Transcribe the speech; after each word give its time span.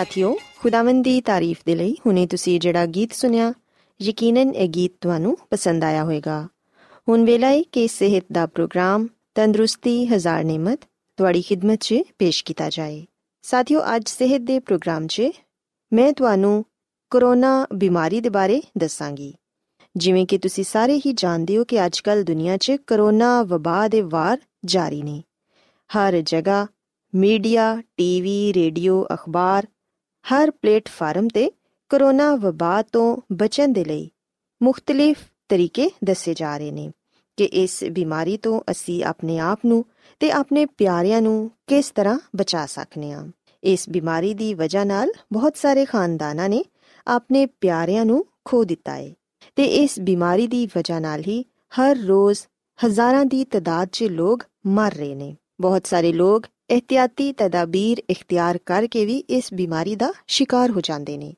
ਸਾਥਿਓ, 0.00 0.36
ਖੁਦਾਵੰਦ 0.60 1.04
ਦੀ 1.04 1.20
ਤਾਰੀਫ 1.20 1.60
ਦੇ 1.66 1.74
ਲਈ 1.74 1.96
ਹੁਣੇ 2.06 2.26
ਤੁਸੀਂ 2.26 2.60
ਜਿਹੜਾ 2.60 2.86
ਗੀਤ 2.86 3.12
ਸੁਨਿਆ 3.12 3.52
ਯਕੀਨਨ 4.02 4.54
ਇਹ 4.54 4.68
ਗੀਤ 4.68 4.92
ਤੁਹਾਨੂੰ 5.00 5.38
ਪਸੰਦ 5.50 5.84
ਆਇਆ 5.84 6.04
ਹੋਵੇਗਾ। 6.04 6.48
ਹੁਣ 7.08 7.24
ਵੇਲਾ 7.24 7.46
ਹੈ 7.46 7.62
ਕਿ 7.62 7.88
ਸਿਹਤ 7.88 8.24
ਦਾ 8.32 8.46
ਪ੍ਰੋਗਰਾਮ 8.46 9.08
ਤੰਦਰੁਸਤੀ, 9.34 10.06
ਹਜ਼ਾਰ 10.06 10.44
ਨਿਮਤ 10.44 10.80
ਤੁਹਾਡੀ 11.16 11.42
ਖidmat 11.42 11.76
'ਚ 11.76 11.94
ਪੇਸ਼ 12.18 12.44
ਕੀਤਾ 12.44 12.68
ਜਾਏ। 12.68 13.06
ਸਾਥਿਓ, 13.42 13.80
ਅੱਜ 13.96 14.08
ਸਿਹਤ 14.08 14.40
ਦੇ 14.40 14.58
ਪ੍ਰੋਗਰਾਮ 14.60 15.06
'ਚ 15.06 15.22
ਮੈਂ 15.92 16.12
ਤੁਹਾਨੂੰ 16.12 16.64
ਕਰੋਨਾ 17.10 17.66
ਬਿਮਾਰੀ 17.74 18.20
ਦੇ 18.20 18.28
ਬਾਰੇ 18.28 18.62
ਦੱਸਾਂਗੀ। 18.78 19.34
ਜਿਵੇਂ 19.96 20.26
ਕਿ 20.26 20.38
ਤੁਸੀਂ 20.38 20.64
ਸਾਰੇ 20.64 20.98
ਹੀ 20.98 21.12
ਜਾਣਦੇ 21.12 21.58
ਹੋ 21.58 21.64
ਕਿ 21.64 21.86
ਅੱਜਕੱਲ 21.86 22.24
ਦੁਨੀਆ 22.24 22.56
'ਚ 22.56 22.72
ਕਰੋਨਾ 22.86 23.42
ਵਬਾ 23.42 23.88
ਦੇ 23.88 24.00
ਵਾਰ 24.00 24.38
ਜਾਰੀ 24.64 25.02
ਨੇ। 25.02 25.22
ਹਰ 25.98 26.20
ਜਗ੍ਹਾ 26.20 26.66
ਮੀਡੀਆ, 27.14 27.82
ਟੀਵੀ, 27.96 28.52
ਰੇਡੀਓ, 28.52 29.06
ਅਖਬਾਰ 29.14 29.66
ਹਰ 30.22 30.50
ਪਲੇਟਫਾਰਮ 30.50 31.28
ਤੇ 31.28 31.50
ਕਰੋਨਾ 31.88 32.34
ਵਬਾ 32.34 32.82
ਤੋਂ 32.82 33.16
ਬਚਣ 33.32 33.68
ਦੇ 33.68 33.84
ਲਈ 33.84 34.10
ਮੁxtਲਿਫ 34.62 35.18
ਤਰੀਕੇ 35.48 35.90
ਦੱਸੇ 36.04 36.34
ਜਾ 36.34 36.56
ਰਹੇ 36.58 36.70
ਨੇ 36.70 36.92
ਕਿ 37.36 37.44
ਇਸ 37.44 37.84
ਬਿਮਾਰੀ 37.84 38.36
ਤੋਂ 38.36 38.60
ਅਸੀਂ 38.70 39.04
ਆਪਣੇ 39.04 39.38
ਆਪ 39.38 39.60
ਨੂੰ 39.66 39.84
ਤੇ 40.20 40.30
ਆਪਣੇ 40.30 40.66
ਪਿਆਰਿਆਂ 40.66 41.22
ਨੂੰ 41.22 41.50
ਕਿਸ 41.66 41.90
ਤਰ੍ਹਾਂ 41.90 42.18
ਬਚਾ 42.36 42.66
ਸਕਨੇ 42.66 43.12
ਹਾਂ। 43.12 43.26
ਇਸ 43.64 43.88
ਬਿਮਾਰੀ 43.88 44.34
ਦੀ 44.34 44.54
ਵਜ੍ਹਾ 44.54 44.84
ਨਾਲ 44.84 45.10
ਬਹੁਤ 45.32 45.56
ਸਾਰੇ 45.56 45.84
ਖਾਨਦਾਨਾਂ 45.84 46.48
ਨੇ 46.48 46.64
ਆਪਣੇ 47.06 47.46
ਪਿਆਰਿਆਂ 47.46 48.04
ਨੂੰ 48.04 48.26
ਖੋ 48.44 48.64
ਦਿੱਤਾ 48.64 48.96
ਹੈ 48.96 49.12
ਤੇ 49.56 49.64
ਇਸ 49.64 50.00
ਬਿਮਾਰੀ 50.00 50.46
ਦੀ 50.46 50.66
ਵਜ੍ਹਾ 50.66 50.98
ਨਾਲ 51.00 51.20
ਹੀ 51.20 51.44
ਹਰ 51.80 51.96
ਰੋਜ਼ 51.96 52.38
ਹਜ਼ਾਰਾਂ 52.86 53.24
ਦੀ 53.24 53.44
ਤਦਾਦ 53.44 53.88
'ਚ 53.92 54.02
ਲੋਕ 54.02 54.44
ਮਰ 54.66 54.94
ਰਹੇ 54.94 55.14
ਨੇ। 55.14 55.36
ਬਹੁਤ 55.60 55.86
ਸਾਰੇ 55.86 56.12
ਲੋਕ 56.12 56.46
ਇhtiyati 56.70 57.32
ਤਦਾਬੀਰ 57.36 58.02
ਇਖਤਿਆਰ 58.10 58.58
ਕਰਕੇ 58.66 59.04
ਵੀ 59.04 59.24
ਇਸ 59.28 59.54
ਬਿਮਾਰੀ 59.54 59.94
ਦਾ 59.94 60.12
ਸ਼ਿਕਾਰ 60.26 60.70
ਹੋ 60.70 60.80
ਜਾਂਦੇ 60.80 61.18
ਨੇ 61.18 61.34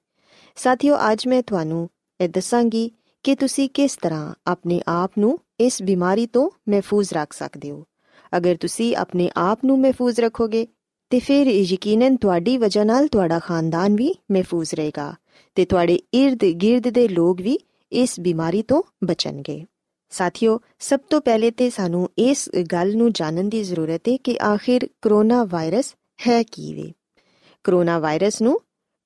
ਸਾਥੀਓ 0.57 0.97
ਅੱਜ 1.13 1.29
ਮੈਂ 1.29 1.43
ਤੁਹਾਨੂੰ 1.43 1.89
ਇਹ 2.21 2.29
ਦੱਸਾਂਗੀ 2.29 2.91
ਕਿ 3.23 3.35
ਤੁਸੀਂ 3.35 3.69
ਕਿਸ 3.75 3.97
ਤਰ੍ਹਾਂ 3.97 4.35
ਆਪਣੇ 4.47 4.81
ਆਪ 4.89 5.11
ਨੂੰ 5.19 5.39
ਇਸ 5.61 5.83
ਬਿਮਾਰੀ 5.83 6.27
ਤੋਂ 6.27 6.51
ਮਹਿਫੂਜ਼ 6.69 7.15
ਰੱਖ 7.15 7.33
ਸਕਦੇ 7.33 7.71
ਹੋ 7.71 7.85
ਅਗਰ 8.37 8.57
ਤੁਸੀਂ 8.57 8.97
ਆਪਣੇ 8.97 9.31
ਆਪ 9.37 9.65
ਨੂੰ 9.65 9.81
ਮਹਿਫੂਜ਼ 9.81 10.21
ਰੱਖੋਗੇ 10.21 10.67
ਤੇ 11.11 11.19
ਫਿਰ 11.19 11.47
ਯਕੀਨਨ 11.47 12.17
ਤੁਹਾਡੀ 12.17 12.59
ਵਜ੍ਹਾ 12.59 12.85
ਨਾਲ 12.85 13.09
ਤੁਹਾਡਾ 13.09 13.39
ਖਾਨਦਾਨ 13.39 13.97
ਵੀ 13.97 14.15
ਮਹਿਫੂਜ਼ 14.33 14.75
ਰਹੇਗਾ 14.75 15.15
ਤੇ 15.55 15.65
ਤੁਹਾਡੇ 15.65 15.99
ird-gird 16.17 16.91
ਦੇ 16.91 17.09
ਲੋਕ 17.09 17.41
ਵੀ 17.41 17.59
ਇਸ 17.93 18.21
ਬਿਮਾਰੀ 18.21 18.63
ਤੋਂ 18.63 18.83
ਬਚਣਗੇ 19.05 19.65
ਸਾਥੀਓ, 20.13 20.61
ਸਭ 20.79 21.01
ਤੋਂ 21.11 21.21
ਪਹਿਲੇ 21.21 21.51
ਤੇ 21.51 21.71
ਸਾਨੂੰ 21.71 22.11
ਇਸ 22.19 22.51
ਗੱਲ 22.73 22.97
ਨੂੰ 22.97 23.13
ਜਾਣਨ 23.13 23.49
ਦੀ 23.49 23.63
ਜ਼ਰੂਰਤ 23.63 24.01
ਹੈ 24.09 24.17
ਕਿ 24.17 24.39
ਆਖਿਰ 24.43 24.89
ਕਰੋਨਾ 25.03 25.45
ਵਾਇਰਸ 25.45 25.95
ਹੈ 26.27 26.43
ਕੀ 26.43 26.75
ਵੇ। 26.75 26.93
ਕਰੋਨਾ 27.65 27.99
ਵਾਇਰਸ 27.99 28.43
ਨੂੰ 28.43 28.61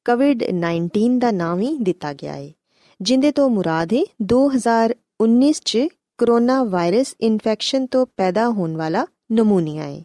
ਕੋਵਿਡ-19 0.05 1.19
ਦਾ 1.19 1.31
ਨਾਮ 1.31 1.61
ਹੀ 1.61 1.77
ਦਿੱਤਾ 1.79 2.13
ਗਿਆ 2.13 2.33
ਹੈ 2.33 2.53
ਜਿੰਦੇ 3.01 3.33
ਤੋਂ 3.33 3.51
ਮੁਰਾਦ 3.51 3.93
ਹੈ 3.93 4.03
2019 4.35 5.53
ਚ 5.65 5.79
ਕਰੋਨਾ 6.19 6.65
ਵਾਇਰਸ 6.65 7.17
ਇਨਫੈਕਸ਼ਨ 7.21 7.87
ਤੋਂ 7.87 8.07
ਪੈਦਾ 8.17 8.49
ਹੋਣ 8.49 8.77
ਵਾਲਾ 8.77 9.07
ਨਮੂਨੀਆ 9.33 9.83
ਹੈ 9.83 10.03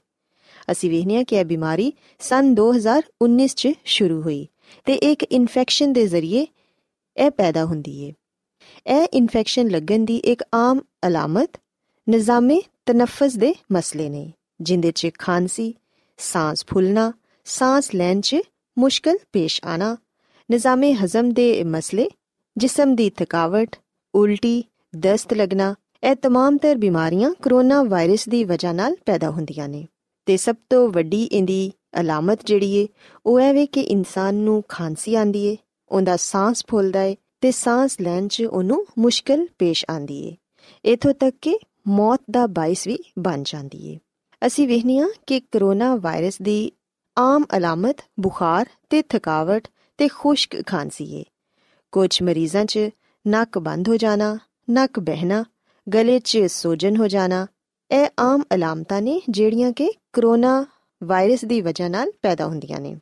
ਅਸੀਂ 0.72 0.90
ਵੇਖਦੇ 0.90 1.16
ਹਾਂ 1.16 1.24
ਕਿ 1.24 1.36
ਇਹ 1.36 1.46
ਬਿਮਾਰੀ 1.46 1.94
ਸਨ 2.20 2.56
2019 2.60 3.48
ਚ 3.48 3.68
ਸ਼ੁਰੂ 3.86 4.22
ਹੋਈ 4.22 4.48
ਤੇ 4.86 4.94
ਇੱਕ 4.94 5.24
ਇਨਫੈਕਸ਼ਨ 5.24 5.94
ਦੇ 5.94 6.08
ਜ਼ਰੀਏ 6.08 6.48
ਇਹ 7.18 7.32
ਪੈਦਾ 7.32 7.66
ਹੁੰਦੀ 7.66 8.10
ਹੈ 8.10 8.14
ਇਹ 8.88 9.08
ਇਨਫੈਕਸ਼ਨ 9.14 9.70
ਲੱਗਣ 9.70 10.06
ਦੀ 10.06 10.18
ਇੱਕ 10.18 10.44
ਆਮ 10.54 10.80
ਅਲਾਮਤ 11.07 11.59
ਨਿਜ਼ਾਮੇ 12.09 12.61
ਤਨਫਸ 12.87 13.37
ਦੇ 13.37 13.55
ਮਸਲੇ 13.73 14.09
ਨੇ 14.09 14.33
ਜਿੰਦੇ 14.61 14.93
'ਚ 14.93 15.11
ਖਾਂਸੀ 15.19 15.75
ਸਾਹ 16.17 16.55
ਫੁੱਲਣਾ 16.69 17.13
ਸਾਹ 17.45 17.81
ਲੈਣ 17.95 18.21
'ਚ 18.21 18.37
ਮੁਸ਼ਕਲ 18.79 19.19
ਪੇਸ਼ 19.33 19.61
ਆਣਾ 19.65 19.97
ਨਿਜ਼ਾਮੇ 20.51 20.93
ਹਜ਼ਮ 20.95 21.33
ਦੇ 21.33 21.65
ਮਸਲੇ 21.65 22.09
ਜਿਸਮ 22.57 22.95
ਦੀ 22.95 23.11
ਥਕਾਵਟ 23.11 23.77
ਉਲਟੀ 24.15 24.65
ਦਸਤ 24.97 25.35
ਲੱਗਣਾ 25.35 25.75
ਇਹ 26.05 26.15
तमाम 26.27 26.59
ਤਰ 26.63 26.77
ਬਿਮਾਰੀਆਂ 26.77 27.31
ਕਰੋਨਾ 27.43 27.83
ਵਾਇਰਸ 27.83 28.29
ਦੀ 28.29 28.45
ਵਜ੍ਹਾ 28.45 28.73
ਨਾਲ 28.73 28.97
ਪੈਦਾ 29.07 29.31
ਹੁੰਦੀਆਂ 29.31 29.69
ਨੇ 29.69 29.87
ਤੇ 30.27 30.37
ਸਭ 30.37 30.57
ਤੋਂ 30.71 30.89
ਵੱਡੀ 30.89 31.23
ਇਹਦੀ 31.25 31.73
ਅਲਾਮਤ 32.01 32.47
ਜਿਹੜੀ 32.47 32.75
ਏ 32.75 32.87
ਉਹ 33.27 33.41
ਇਹ 33.41 33.55
ਵੇ 33.55 33.67
ਕਿ 33.67 33.81
ਇਨਸਾਨ 33.81 34.35
ਨੂੰ 34.35 34.63
ਖਾਂਸੀ 34.69 35.15
ਆਂਦੀ 35.15 35.45
ਏ 35.47 35.57
ਉਹਦਾ 35.91 36.17
ਸਾਹ 36.17 36.53
ਫੁੱਲਦਾ 36.69 37.03
ਏ 37.03 37.17
ਤੇ 37.41 37.51
ਸਾਹ 37.51 37.89
ਲੈਣ 38.03 38.29
'ਚ 38.29 38.43
ਉਹਨੂੰ 38.43 38.87
ਮੁਸ਼ਕਲ 38.99 39.47
ਪੇਸ਼ 39.59 39.85
ਆਂਦੀ 39.91 40.29
ਏ 40.29 40.37
ਇਥੋਂ 40.86 41.14
ਤੱਕ 41.14 41.36
ਕਿ 41.42 41.60
ਮੌਤ 41.88 42.22
ਦਾ 42.32 42.48
ਬਾਇਸ 42.48 42.88
ਵੀ 42.88 42.98
ਬਣ 43.20 43.44
ਜਾਂਦੀ 43.46 43.94
ਏ। 43.94 44.00
ਅਸੀਂ 44.48 44.68
ਵੇਖਨੇ 44.68 45.00
ਆ 45.00 45.08
ਕਿ 45.28 45.40
ਕਰੋਨਾ 45.40 45.96
ਵਾਇਰਸ 45.96 46.42
ਦੀ 46.42 46.72
ਆਮ 47.18 47.46
ਅਲਾਮਤ, 47.58 47.98
ਬੁਖਾਰ 48.20 48.66
ਤੇ 48.90 49.02
ਥਕਾਵਟ 49.02 49.68
ਤੇ 49.98 50.08
ਖੁਸ਼ਕ 50.08 50.66
ਖਾਂਸੀ 50.66 51.16
ਏ। 51.16 51.24
ਕੁਝ 51.92 52.22
ਮਰੀਜ਼ਾਂ 52.22 52.66
'ਚ 52.66 52.80
ਨੱਕ 53.28 53.60
ਬੰਦ 53.60 53.90
ਹੋ 53.90 53.98
ਜਾਣਾ, 53.98 54.38
ਨੱਕ 54.70 55.00
ਬਹਿਣਾ, 55.00 55.46
ਗਲੇ 55.94 56.20
'ਚ 56.20 56.38
ਸੋਜਨ 56.38 56.96
ਹੋ 56.96 57.08
ਜਾਣਾ, 57.08 57.48
ਇਹ 57.92 58.08
ਆਮ 58.20 58.44
ਅਲਾਮਤਾਂ 58.56 59.02
ਨੇ 59.02 59.22
ਜਿਹੜੀਆਂ 59.30 59.72
ਕਿ 59.72 59.94
ਕਰੋਨਾ 60.14 60.66
ਵਾਇਰਸ 61.04 61.46
ਦੀ 61.46 61.62
ਵਜ੍ਹਾ 61.62 61.88
ਨਾਲ 61.88 62.12
ਪੈਦਾ 62.22 62.46
ਹੁੰਦੀਆਂ 62.46 62.80
ਨੇ। 62.80 62.96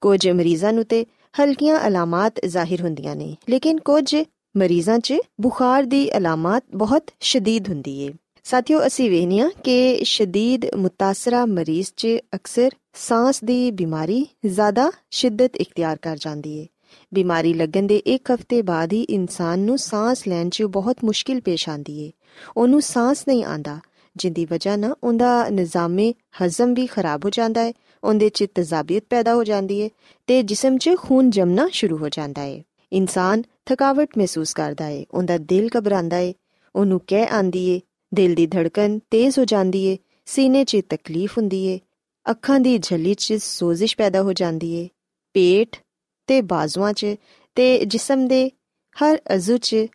ਕੁਝ 0.00 0.28
ਮਰੀਜ਼ਾਂ 0.28 0.72
ਨੂੰ 0.72 0.84
ਤੇ 0.84 1.06
ਹਲਕੀਆਂ 1.40 1.88
ਅਲਾਮਤ 1.88 2.46
ਜ਼ਾਹਿਰ 2.46 2.80
ਹੁੰਦੀਆਂ 2.80 3.16
ਨੇ, 3.16 3.36
ਲੇਕਿਨ 3.50 3.80
ਕੁਝ 3.80 4.16
ਮਰੀਜ਼ਾਂ 4.56 4.98
'ਚ 4.98 5.14
ਬੁਖਾਰ 5.40 5.82
ਦੀ 5.82 6.16
ਅਲਾਮਤ 6.16 6.64
ਬਹੁਤ 6.74 7.10
ਸ਼ਦੀਦ 7.20 7.68
ਹੁੰਦੀ 7.68 8.00
ਏ। 8.00 8.12
ਸਾਥੀਓ, 8.44 8.86
ਅਸੀਂ 8.86 9.10
ਵੇਖਨੀਆ 9.10 9.50
ਕਿ 9.64 10.00
ਸ਼ਦੀਦ 10.04 10.74
ਮੁਤਾਸਰਾ 10.76 11.46
ਮਰੀਜ਼ 11.46 11.88
'ਚ 11.96 12.08
ਅਕਸਰ 12.34 12.70
ਸਾਹ 12.94 13.32
ਦੀ 13.44 13.70
ਬਿਮਾਰੀ 13.70 14.26
ਜ਼ਿਆਦਾ 14.46 14.92
ਸ਼ਿੱਦਤ 15.10 15.56
ਇਖਤਿਆਰ 15.56 15.96
ਕਰ 15.96 16.16
ਜਾਂਦੀ 16.16 16.58
ਏ। 16.58 16.66
ਬਿਮਾਰੀ 17.14 17.54
ਲੱਗਣ 17.54 17.82
ਦੇ 17.82 17.96
ਇੱਕ 17.96 18.30
ਹਫ਼ਤੇ 18.30 18.62
ਬਾਅਦ 18.62 18.92
ਹੀ 18.92 19.02
ਇਨਸਾਨ 19.02 19.58
ਨੂੰ 19.58 19.78
ਸਾਹ 19.78 20.14
ਲੈਣ 20.28 20.48
'ਚ 20.48 20.62
ਬਹੁਤ 20.62 20.96
ਮੁਸ਼ਕਿਲ 21.04 21.40
ਪੇਸ਼ 21.40 21.68
ਆਂਦੀ 21.68 22.00
ਏ। 22.00 22.12
ਉਹਨੂੰ 22.56 22.82
ਸਾਹ 22.82 23.14
ਨਹੀਂ 23.28 23.44
ਆਂਦਾ 23.44 23.78
ਜਿੰਦੀ 24.16 24.44
ਵਜ੍ਹਾ 24.44 24.76
ਨਾਲ 24.76 24.94
ਉਹਦਾ 25.04 25.48
ਨਿਜ਼ਾਮੇ 25.48 26.14
ਹਜ਼ਮ 26.42 26.74
ਵੀ 26.74 26.86
ਖਰਾਬ 26.86 27.24
ਹੋ 27.24 27.30
ਜਾਂਦਾ 27.30 27.60
ਹੈ 27.60 27.72
ਉਹਦੇ 28.04 28.28
'ਚ 28.28 28.44
ਤਜ਼ਾਬੀਅਤ 28.54 29.04
ਪੈਦਾ 29.10 29.34
ਹੋ 29.34 29.44
ਜਾਂਦੀ 29.44 29.82
ਹੈ 29.82 29.88
ਤੇ 30.26 30.42
ਜਿਸਮ 30.42 30.78
'ਚ 30.78 30.90
ਖੂਨ 30.96 31.30
ਜਮਣਾ 31.30 31.68
ਸ਼ੁਰੂ 31.72 31.96
ਹੋ 31.96 32.08
ਜਾਂਦਾ 32.08 32.42
ਹੈ 32.42 32.62
ਇਨਸਾਨ 32.92 33.42
ਥਕਾਵਟ 33.70 34.16
ਮਹਿਸੂਸ 34.18 34.52
ਕਰਦਾ 34.52 34.84
ਹੈ 34.84 35.04
ਉਹਦਾ 35.10 35.38
ਦਿਲ 35.38 35.68
ਘਬਰਾਉਂਦਾ 35.78 36.16
ਹੈ 36.16 36.32
ਉਹਨੂੰ 36.74 37.00
ਕਹਿ 37.06 37.26
ਆਂਦੀ 37.26 37.68
ਏ, 37.68 37.80
ਦਿਲ 38.14 38.34
ਦੀ 38.34 38.46
ਧੜਕਨ 38.46 38.98
ਤੇਜ਼ 39.10 39.38
ਹੋ 39.38 39.44
ਜਾਂਦੀ 39.44 39.84
ਏ, 39.86 39.96
ਸੀਨੇ 40.26 40.64
'ਚ 40.64 40.80
ਤਕਲੀਫ 40.88 41.38
ਹੁੰਦੀ 41.38 41.64
ਏ, 41.66 41.78
ਅੱਖਾਂ 42.30 42.60
ਦੀ 42.60 42.78
ਝੱਲੀ 42.78 43.14
'ਚ 43.14 43.32
ਸੋਜ਼ਿਸ਼ 43.32 43.96
ਪੈਦਾ 43.96 44.22
ਹੋ 44.22 44.32
ਜਾਂਦੀ 44.32 44.72
ਏ, 44.74 44.88
ਪੇਟ 45.34 45.76
ਤੇ 46.26 46.40
ਬਾਜ਼ੂਆਂ 46.42 46.92
'ਚ 46.92 47.14
ਤੇ 47.54 47.84
ਜਿਸਮ 47.84 48.26
ਦੇ 48.28 48.50
ਹਰ 48.96 49.20
ਅਜ਼ੂ 49.34 49.56
'ਚ 49.56 49.86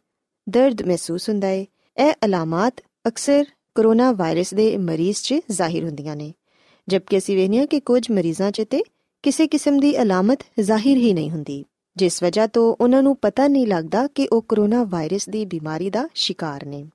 ਦਰਦ 0.50 0.82
ਮਹਿਸੂਸ 0.82 1.30
ਹੁੰਦਾ 1.30 1.50
ਏ, 1.50 1.66
ਇਹ 1.98 2.14
ਅਲਾਮਤ 2.26 2.82
ਅਕਸਰ 3.08 3.46
ਕਰੋਨਾ 3.76 4.12
ਵਾਇਰਸ 4.12 4.54
ਦੇ 4.54 4.78
ਮਰੀਜ਼ 4.78 5.22
'ਚ 5.22 5.34
ਜ਼ਾਹਿਰ 5.52 5.86
ਹੁੰਦੀਆਂ 5.86 6.16
ਨੇ, 6.16 6.34
ਜਦਕਿ 6.88 7.18
ਅਸੀਂ 7.18 7.38
ਵੇਖਿਆ 7.38 7.66
ਕਿ 7.66 7.80
ਕੁਝ 7.80 8.12
ਮਰੀਜ਼ਾਂ 8.12 8.52
'ਚ 8.52 8.62
ਤੇ 8.70 8.84
ਕਿਸੇ 9.24 9.48
ਕਿਸਮ 9.48 9.80
ਦੀ 9.80 10.02
ਅਲਾਮਤ 10.02 10.40
ਜ਼ਾਹਿਰ 10.60 10.98
ਹੀ 10.98 11.14
ਨਹੀਂ 11.14 11.32
ਹੁੰਦੀ। 11.32 11.64
ਜਿਸ 11.98 12.24
ਵਜ੍ਹਾ 12.24 12.48
ਤੋਂ 12.48 12.76
ਉਹਨਾਂ 12.82 13.04
ਨੂੰ 13.04 13.16
ਪਤਾ 13.16 13.48
ਨਹੀਂ 13.48 13.68
ਲੱਗਦਾ 13.68 14.08
ਕਿ 14.08 14.28
ਉਹ 14.32 14.42
ਕਰੋਨਾ 14.42 14.84
ਵਾਇਰਸ 14.84 15.30
ਦੀ 15.30 15.46
ਬਿਮਾਰੀ 15.46 15.90
ਦਾ 15.90 16.08
ਸ਼ਿਕਾਰ 16.16 16.66
ਨੇ। 16.66 16.86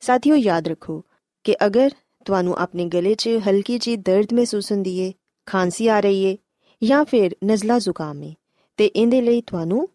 ਸਾਥੀਓ, 0.00 0.36
ਯਾਦ 0.36 0.68
ਰੱਖੋ 0.68 1.04
ਕਿ 1.44 1.56
ਅਗਰ 1.66 1.90
ਤੁਹਾਨੂੰ 2.24 2.56
ਆਪਣੇ 2.56 2.84
ਗਲੇ 2.84 3.14
'ਚ 3.14 3.28
ਹਲਕੀ 3.28 3.78
ਜਿਹੀ 3.78 3.96
ਦਰਦ 3.96 4.32
ਮਹਿਸੂਸ 4.32 4.72
ਹੁੰਦੀ 4.72 4.98
ਏ, 4.98 5.12
ਖਾਂਸੀ 5.46 5.88
ਆ 5.88 6.00
ਰਹੀ 6.00 6.24
ਏ 6.24 6.36
ਜਾਂ 6.82 7.04
ਫਿਰ 7.04 7.36
ਨਜ਼ਲਾ 7.44 7.78
ਜ਼ੁਕਾਮ 7.78 8.22
ਏ, 8.22 8.34
ਤੇ 8.76 8.86
ਇਹਦੇ 8.86 9.20
ਲਈ 9.20 9.40
ਤੁਹਾਨੂੰ 9.40 9.88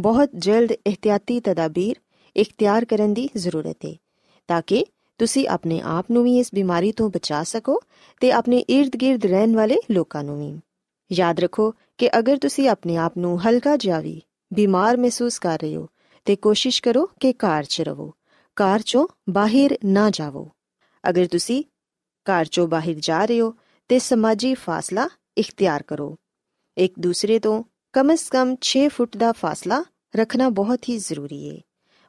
ਬਹੁਤ 0.00 0.30
ਜਲਦ 0.34 0.72
ਇhtiyati 0.72 1.40
ਤਦਾਬੀਰ 1.44 1.96
ਇਖਤਿਆਰ 2.36 2.84
ਕਰਨ 2.84 3.14
ਦੀ 3.14 3.28
ਜ਼ਰੂਰਤ 3.36 3.76
ਹੈ 3.86 3.94
ਤਾਂ 4.48 4.62
ਕਿ 4.66 4.86
ਤੁਸੀਂ 5.18 5.48
ਆਪਣੇ 5.48 5.80
ਆਪ 5.80 6.06
ਨੂੰ 6.10 6.24
ਵੀ 6.24 6.38
ਇਸ 6.38 6.50
ਬਿਮਾਰੀ 6.54 6.92
ਤੋਂ 6.92 7.10
ਬਚਾ 7.10 7.42
ਸਕੋ 7.42 7.80
ਤੇ 8.20 8.32
ਆਪਣੇ 8.32 8.64
ird-gird 8.76 9.28
ਰਹਿਣ 9.28 9.54
ਵਾਲੇ 9.54 9.76
ਲੋਕਾਂ 9.90 10.24
ਨੂੰ 10.24 10.38
ਵੀ। 10.38 10.60
ਯਾਦ 11.14 11.40
ਰੱਖੋ 11.40 11.74
ਕਿ 11.98 12.18
ਅਗਰ 12.18 12.36
ਤੁਸੀਂ 12.36 12.68
ਆਪਣੇ 12.68 12.96
ਆਪ 12.96 13.18
ਨੂੰ 13.18 13.48
ਹਲਕਾ 13.48 13.76
ਜਿਹਾ 13.76 14.00
ਵੀ 14.00 14.22
ਬਿਮਾਰ 14.54 14.96
ਮਹਿਸੂਸ 14.96 15.38
ਕਰ 15.38 15.58
ਰਹੇ 15.58 15.76
ਹੋ, 15.76 15.88
ਤੇ 16.24 16.36
ਕੋਸ਼ਿਸ਼ 16.36 16.82
ਕਰੋ 16.82 17.10
ਕਿ 17.20 17.32
ਘਰ 17.32 17.64
'ਚ 17.64 17.80
ਰਹੋ। 17.80 18.14
ਘਰ 18.56 18.80
'ਚੋਂ 18.80 19.06
ਬਾਹਰ 19.30 19.78
ਨਾ 19.84 20.10
ਜਾਵੋ। 20.10 20.50
ਅਗਰ 21.08 21.26
ਤੁਸੀਂ 21.26 21.64
ਘਰ 22.26 22.42
'ਚੋਂ 22.42 22.68
ਬਾਹਰ 22.68 22.94
ਜਾ 22.98 23.24
ਰਹੇ 23.24 23.40
ਹੋ, 23.40 23.54
ਤੇ 23.88 23.98
ਸਮਾਜੀ 23.98 24.54
ਫਾਸਲਾ 24.54 25.08
ਇਖਤਿਆਰ 25.38 25.82
ਕਰੋ। 25.82 26.16
ਇੱਕ 26.78 26.94
ਦੂਸਰੇ 26.98 27.38
ਤੋਂ 27.38 27.64
ਕਮ 27.92 28.14
ਸ 28.14 28.28
ਕਮ 28.30 28.56
6 28.60 28.88
ਫੁੱਟ 28.88 29.16
ਦਾ 29.16 29.32
ਫਾਸਲਾ 29.32 29.84
ਰੱਖਣਾ 30.16 30.48
ਬਹੁਤ 30.48 30.88
ਹੀ 30.88 30.98
ਜ਼ਰੂਰੀ 30.98 31.50
ਹੈ 31.50 31.60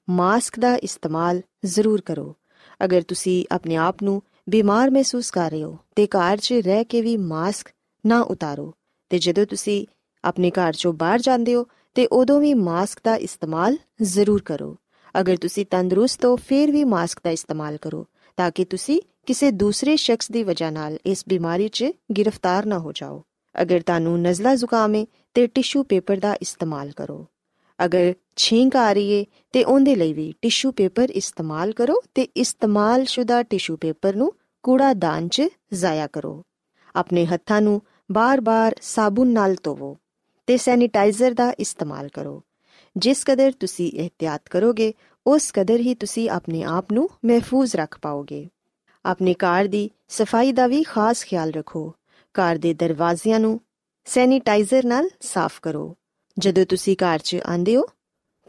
ਮਾਸਕ 0.09 0.59
ਦਾ 0.59 0.75
ਇਸਤੇਮਾਲ 0.75 1.41
ਜ਼ਰੂਰ 1.65 2.01
ਕਰੋ। 2.01 2.35
ਅਗਰ 2.83 3.01
ਤੁਸੀਂ 3.01 3.45
ਆਪਣੇ 3.51 3.75
ਆਪ 3.75 4.03
ਨੂੰ 4.03 4.21
ਬਿਮਾਰ 4.49 4.89
ਮਹਿਸੂਸ 4.89 5.31
ਕਰ 5.31 5.51
ਰਹੇ 5.51 5.63
ਹੋ, 5.63 5.77
ਤੇ 5.95 6.07
ਘਰ 6.07 6.37
'ਚ 6.37 6.53
ਰਹਿ 6.53 6.83
ਕੇ 6.83 7.01
ਵੀ 7.01 7.17
ਮਾਸਕ 7.17 7.67
ਨਾ 8.05 8.21
ਉਤਾਰੋ। 8.21 8.73
ਤੇ 9.09 9.19
ਜਦੋਂ 9.19 9.45
ਤੁਸੀਂ 9.45 9.87
ਆਪਣੇ 10.23 10.51
ਘਰ 10.51 10.73
'ਚੋਂ 10.73 10.93
ਬਾਹਰ 10.93 11.19
ਜਾਂਦੇ 11.19 11.55
ਹੋ, 11.55 11.67
ਤੇ 11.95 12.07
ਉਦੋਂ 12.07 12.39
ਵੀ 12.41 12.53
ਮਾਸਕ 12.53 12.99
ਦਾ 13.03 13.15
ਇਸਤੇਮਾਲ 13.15 13.77
ਜ਼ਰੂਰ 14.01 14.41
ਕਰੋ। 14.41 14.77
ਅਗਰ 15.19 15.37
ਤੁਸੀਂ 15.37 15.65
ਤੰਦਰੁਸਤ 15.65 16.25
ਹੋ, 16.25 16.35
ਫਿਰ 16.35 16.71
ਵੀ 16.71 16.83
ਮਾਸਕ 16.83 17.19
ਦਾ 17.23 17.29
ਇਸਤੇਮਾਲ 17.29 17.77
ਕਰੋ, 17.77 18.05
ਤਾਂ 18.37 18.51
ਕਿ 18.55 18.65
ਤੁਸੀਂ 18.65 19.01
ਕਿਸੇ 19.25 19.51
ਦੂਸਰੇ 19.51 19.95
ਸ਼ਖਸ 19.95 20.31
ਦੀ 20.31 20.43
ਵਜ੍ਹਾ 20.43 20.69
ਨਾਲ 20.69 20.97
ਇਸ 21.05 21.23
ਬਿਮਾਰੀ 21.29 21.67
'ਚ 21.67 21.85
ਗ੍ਰਿਫਤਾਰ 22.17 22.65
ਨਾ 22.65 22.79
ਹੋ 22.79 22.91
ਜਾਓ। 22.91 23.23
ਅਗਰ 23.61 23.81
ਤੁਹਾਨੂੰ 23.81 24.21
ਨਜ਼ਲਾ 24.21 24.55
ਜ਼ੁਕਾਮ 24.55 24.95
ਹੈ 24.95 25.05
ਤੇ 25.33 25.47
ਟਿਸ਼ੂ 25.47 25.83
ਪੇਪਰ 25.83 26.17
ਦਾ 26.17 26.33
ਇਸਤੇਮਾਲ 26.33 26.91
ਕਰੋ। 26.91 27.25
ਅਗਰ 27.85 28.13
ਛਿੰਕ 28.35 28.75
ਆ 28.75 28.93
ਰਹੀ 28.93 29.09
ਏ, 29.09 29.25
ਤੇ 29.51 29.63
ਉਹਦੇ 29.63 29.95
ਲਈ 29.95 30.13
ਵੀ 30.13 30.33
ਟਿਸ਼ੂ 30.41 30.71
ਪੇਪਰ 30.71 31.09
ਇਸਤੇਮਾਲ 31.09 31.71
ਕਰੋ 31.71 32.01
ਤੇ 32.15 32.21
ਇਸਤੇਮਾਲਸ਼ੁਦਾ 32.21 33.43
ਟਿਸ਼ੂ 33.43 33.77
ਪੇਪਰ 33.77 34.15
ਨੂੰ 34.15 34.33
ਕੂੜਾਦਾਨ 34.63 35.27
'ਚ 35.27 35.41
ਜ਼ਾਇਆ 35.73 36.07
ਕਰੋ। 36.07 36.43
ਆਪਣੇ 36.95 37.25
ਹੱਥਾਂ 37.25 37.61
ਨੂੰ 37.61 37.81
ਬਾਰ-ਬਾਰ 38.11 38.75
ਸਾਬੁਨ 38.81 39.27
ਨਾਲ 39.27 39.55
ਧੋਵੋ 39.63 39.97
ਤੇ 40.47 40.57
ਸੈਨੀਟਾਈਜ਼ਰ 40.57 41.33
ਦਾ 41.33 41.53
ਇਸਤੇਮਾਲ 41.59 42.07
ਕਰੋ। 42.07 42.43
ਜਿਸ 42.97 43.23
ਕਦਰ 43.23 43.51
ਤੁਸੀਂ 43.51 43.91
ਇhtiyat 43.91 44.39
ਕਰੋਗੇ, 44.51 44.93
ਉਸ 45.27 45.51
ਕਦਰ 45.51 45.79
ਹੀ 45.79 45.95
ਤੁਸੀਂ 45.95 46.29
ਆਪਣੇ 46.29 46.63
ਆਪ 46.63 46.93
ਨੂੰ 46.93 47.09
ਮਹਿਫੂਜ਼ 47.25 47.75
ਰੱਖ 47.75 47.99
ਪਾਓਗੇ। 48.01 48.49
ਆਪਣੇ 49.05 49.33
ਘਰ 49.33 49.65
ਦੀ 49.65 49.89
ਸਫ਼ਾਈ 50.07 50.51
ਦਾ 50.51 50.67
ਵੀ 50.67 50.83
ਖਾਸ 50.83 51.23
ਖਿਆਲ 51.23 51.51
ਰੱਖੋ। 51.51 51.93
ਘਰ 52.35 52.55
ਦੇ 52.55 52.73
ਦਰਵਾਜ਼ਿਆਂ 52.73 53.39
ਨੂੰ 53.39 53.61
ਸੈਨੀਟਾਈਜ਼ਰ 54.05 54.85
ਨਾਲ 54.85 55.09
ਸਾਫ਼ 55.21 55.61
ਕਰੋ। 55.61 55.95
ਜਦੋਂ 56.39 56.65
ਤੁਸੀਂ 56.65 56.95
ਘਰ 56.95 57.19
'ਚ 57.19 57.35
ਆਂਦੇ 57.35 57.75
ਹੋ 57.75 57.85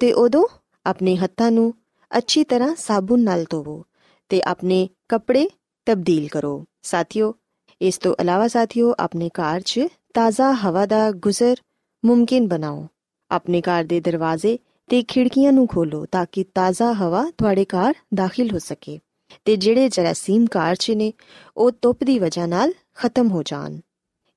ਤੇ 0.00 0.12
ਉਦੋਂ 0.12 0.46
ਆਪਣੇ 0.86 1.16
ਹੱਥਾਂ 1.16 1.50
ਨੂੰ 1.50 1.74
ਅੱਛੀ 2.18 2.44
ਤਰ੍ਹਾਂ 2.44 2.74
ਸਾਬੁਨ 2.76 3.22
ਨਾਲ 3.22 3.44
ਧੋਵੋ 3.50 3.84
ਤੇ 4.28 4.42
ਆਪਣੇ 4.42 4.88
ਕੱਪੜੇ 5.08 5.48
ਤਬਦੀਲ 5.86 6.28
ਕਰੋ। 6.28 6.64
ਸਾਥੀਓ 6.82 7.34
ਇਸ 7.82 7.98
ਤੋਂ 7.98 8.14
ਇਲਾਵਾ 8.20 8.48
ਸਾਥੀਓ, 8.48 8.94
ਆਪਣੇ 8.98 9.28
ਘਰ 9.28 9.60
'ਚ 9.60 9.80
ਤਾਜ਼ਾ 10.14 10.52
ਹਵਾ 10.52 10.86
ਦਾ 10.86 11.10
ਗੁਜ਼ਰ 11.10 11.56
ਮੁਮਕਿਨ 12.04 12.48
ਬਣਾਓ। 12.48 12.86
ਆਪਣੇ 13.30 13.60
ਘਰ 13.60 13.84
ਦੇ 13.84 14.00
ਦਰਵਾਜ਼ੇ 14.00 14.58
ਤੇ 14.88 15.02
ਖਿੜਕੀਆਂ 15.02 15.52
ਨੂੰ 15.52 15.66
ਖੋਲੋ 15.66 16.06
ਤਾਂ 16.06 16.26
ਕਿ 16.32 16.44
ਤਾਜ਼ਾ 16.44 16.92
ਹਵਾ 16.92 17.24
ਤੁਹਾਡੇ 17.38 17.64
ਘਰ 17.64 17.94
ਦਾਖਲ 18.14 18.50
ਹੋ 18.50 18.58
ਸਕੇ 18.58 18.98
ਤੇ 19.44 19.56
ਜਿਹੜੇ 19.56 19.88
ਜਰਾਸੀਮ 19.88 20.44
ਘਰ 20.44 20.74
'ਚ 20.74 20.90
ਨੇ, 20.90 21.12
ਉਹ 21.56 21.70
ਧੁੱਪ 21.82 22.04
ਦੀ 22.04 22.18
ਵਜ੍ਹਾ 22.18 22.46
ਨਾਲ 22.46 22.72
ਖਤਮ 22.94 23.28
ਹੋ 23.28 23.42
ਜਾਣ। 23.42 23.78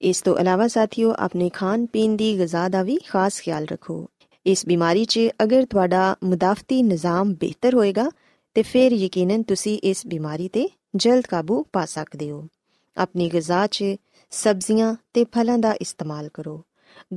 ਇਸ 0.01 0.21
ਤੋਂ 0.21 0.37
ਇਲਾਵਾ 0.37 0.67
ਸਾਥੀਓ, 0.67 1.13
ਆਪਣੇ 1.19 1.49
ਖਾਣ 1.49 1.85
ਪੀਣ 1.85 2.15
ਦੀ 2.15 2.39
ਗਿਜ਼ਾ 2.39 2.67
ਦਾ 2.69 2.83
ਵੀ 2.83 2.99
ਖਾਸ 3.07 3.41
ਖਿਆਲ 3.41 3.65
ਰੱਖੋ। 3.65 4.05
ਇਸ 4.45 4.65
ਬਿਮਾਰੀ 4.65 5.05
'ਚ 5.05 5.19
ਅਗਰ 5.43 5.65
ਤੁਹਾਡਾ 5.65 6.15
ਮੁਦਾਫਤੀ 6.23 6.83
ਨਿਜ਼ਾਮ 6.83 7.33
ਬਿਹਤਰ 7.33 7.73
ਹੋਏਗਾ, 7.73 8.11
ਤੇ 8.53 8.61
ਫਿਰ 8.61 8.91
ਯਕੀਨਨ 8.91 9.43
ਤੁਸੀਂ 9.43 9.79
ਇਸ 9.83 10.07
ਬਿਮਾਰੀ 10.07 10.47
ਤੇ 10.47 10.69
ਜਲਦ 10.95 11.27
ਕਾਬੂ 11.27 11.65
ਪਾ 11.73 11.85
ਸਕਦੇ 11.85 12.31
ਹੋ। 12.31 12.47
ਆਪਣੀ 12.99 13.29
ਗਿਜ਼ਾ 13.29 13.67
'ਚ 13.67 13.83
ਸਬਜ਼ੀਆਂ 14.29 14.95
ਤੇ 15.13 15.23
ਫਲਾਂ 15.23 15.57
ਦਾ 15.57 15.73
ਇਸਤੇਮਾਲ 15.73 16.29
ਕਰੋ। 16.33 16.65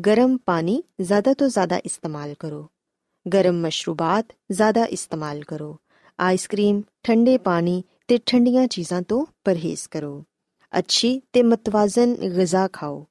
ਗਰਮ 0.07 0.39
ਪਾਣੀ 0.47 0.83
ਜ਼ਿਆਦਾ 1.01 1.35
ਤੋਂ 1.35 1.49
ਜ਼ਿਆਦਾ 1.49 1.77
ਇਸਤੇਮਾਲ 1.77 2.35
ਕਰੋ। 2.39 2.69
ਗਰਮ 3.35 3.61
ਮਸ਼ਰੂਬਾਤ 3.61 4.27
ਜ਼ਿਆਦਾ 4.53 4.85
ਇਸਤੇਮਾਲ 4.85 5.45
ਕਰੋ। 5.45 5.79
ਆਈਸਕ੍ਰੀਮ 6.21 6.83
ਠੰਡੇ 7.03 7.39
ਪਾਣੀ 7.39 7.83
ਤੇ 8.09 8.19
ਠੰਡੀਆਂ 8.27 8.67
ਚੀਜ਼ਾਂ 8.67 9.03
ਤੋਂ 9.03 9.27
ਪਰਹੇਜ਼ 9.45 9.89
ਕਰੋ। 9.91 10.25
ਅੱਛੀ 10.79 11.23
ਤੇ 11.33 11.43
ਮਤਵਾਜ਼ਨ 11.43 12.15
ਗਿਜ਼ਾ 12.15 12.69
ਖਾਓ 12.73 13.07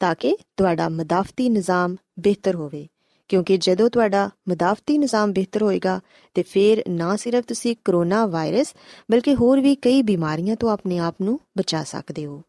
ਤਾਂ 0.00 0.14
ਕਿ 0.14 0.36
ਤੁਹਾਡਾ 0.56 0.88
ਮਦਾਫਤੀ 0.88 1.48
ਨਿਜ਼ਾਮ 1.48 1.96
ਬਿਹਤਰ 2.20 2.54
ਹੋਵੇ। 2.54 2.88
ਕਿਉਂਕਿ 3.30 3.56
ਜਦੋਂ 3.56 3.90
ਤੁਹਾਡਾ 3.90 4.30
ਮਦਾਫਤੀ 4.48 4.98
ਨਿਜ਼ਾਮ 4.98 5.32
ਬਿਹਤਰ 5.32 5.62
ਹੋਏਗਾ 5.62 6.00
ਤੇ 6.34 6.42
ਫਿਰ 6.42 6.82
ਨਾ 6.88 7.16
ਸਿਰਫ 7.16 7.44
ਤੁਸੀਂ 7.44 7.76
ਕਰੋਨਾ 7.84 8.26
ਵਾਇਰਸ 8.26 8.74
ਬਲਕਿ 9.10 9.34
ਹੋਰ 9.34 9.60
ਵੀ 9.60 9.74
ਕਈ 9.74 10.02
ਬਿਮਾਰੀਆਂ 10.02 10.56
ਤੋਂ 10.56 10.70
ਆਪਣੇ 10.70 10.98
ਆਪ 10.98 11.14
ਨੂੰ 11.22 11.40
ਬਚਾ 11.58 11.84
ਸਕਦੇ 11.84 12.26
ਹੋ। 12.26 12.42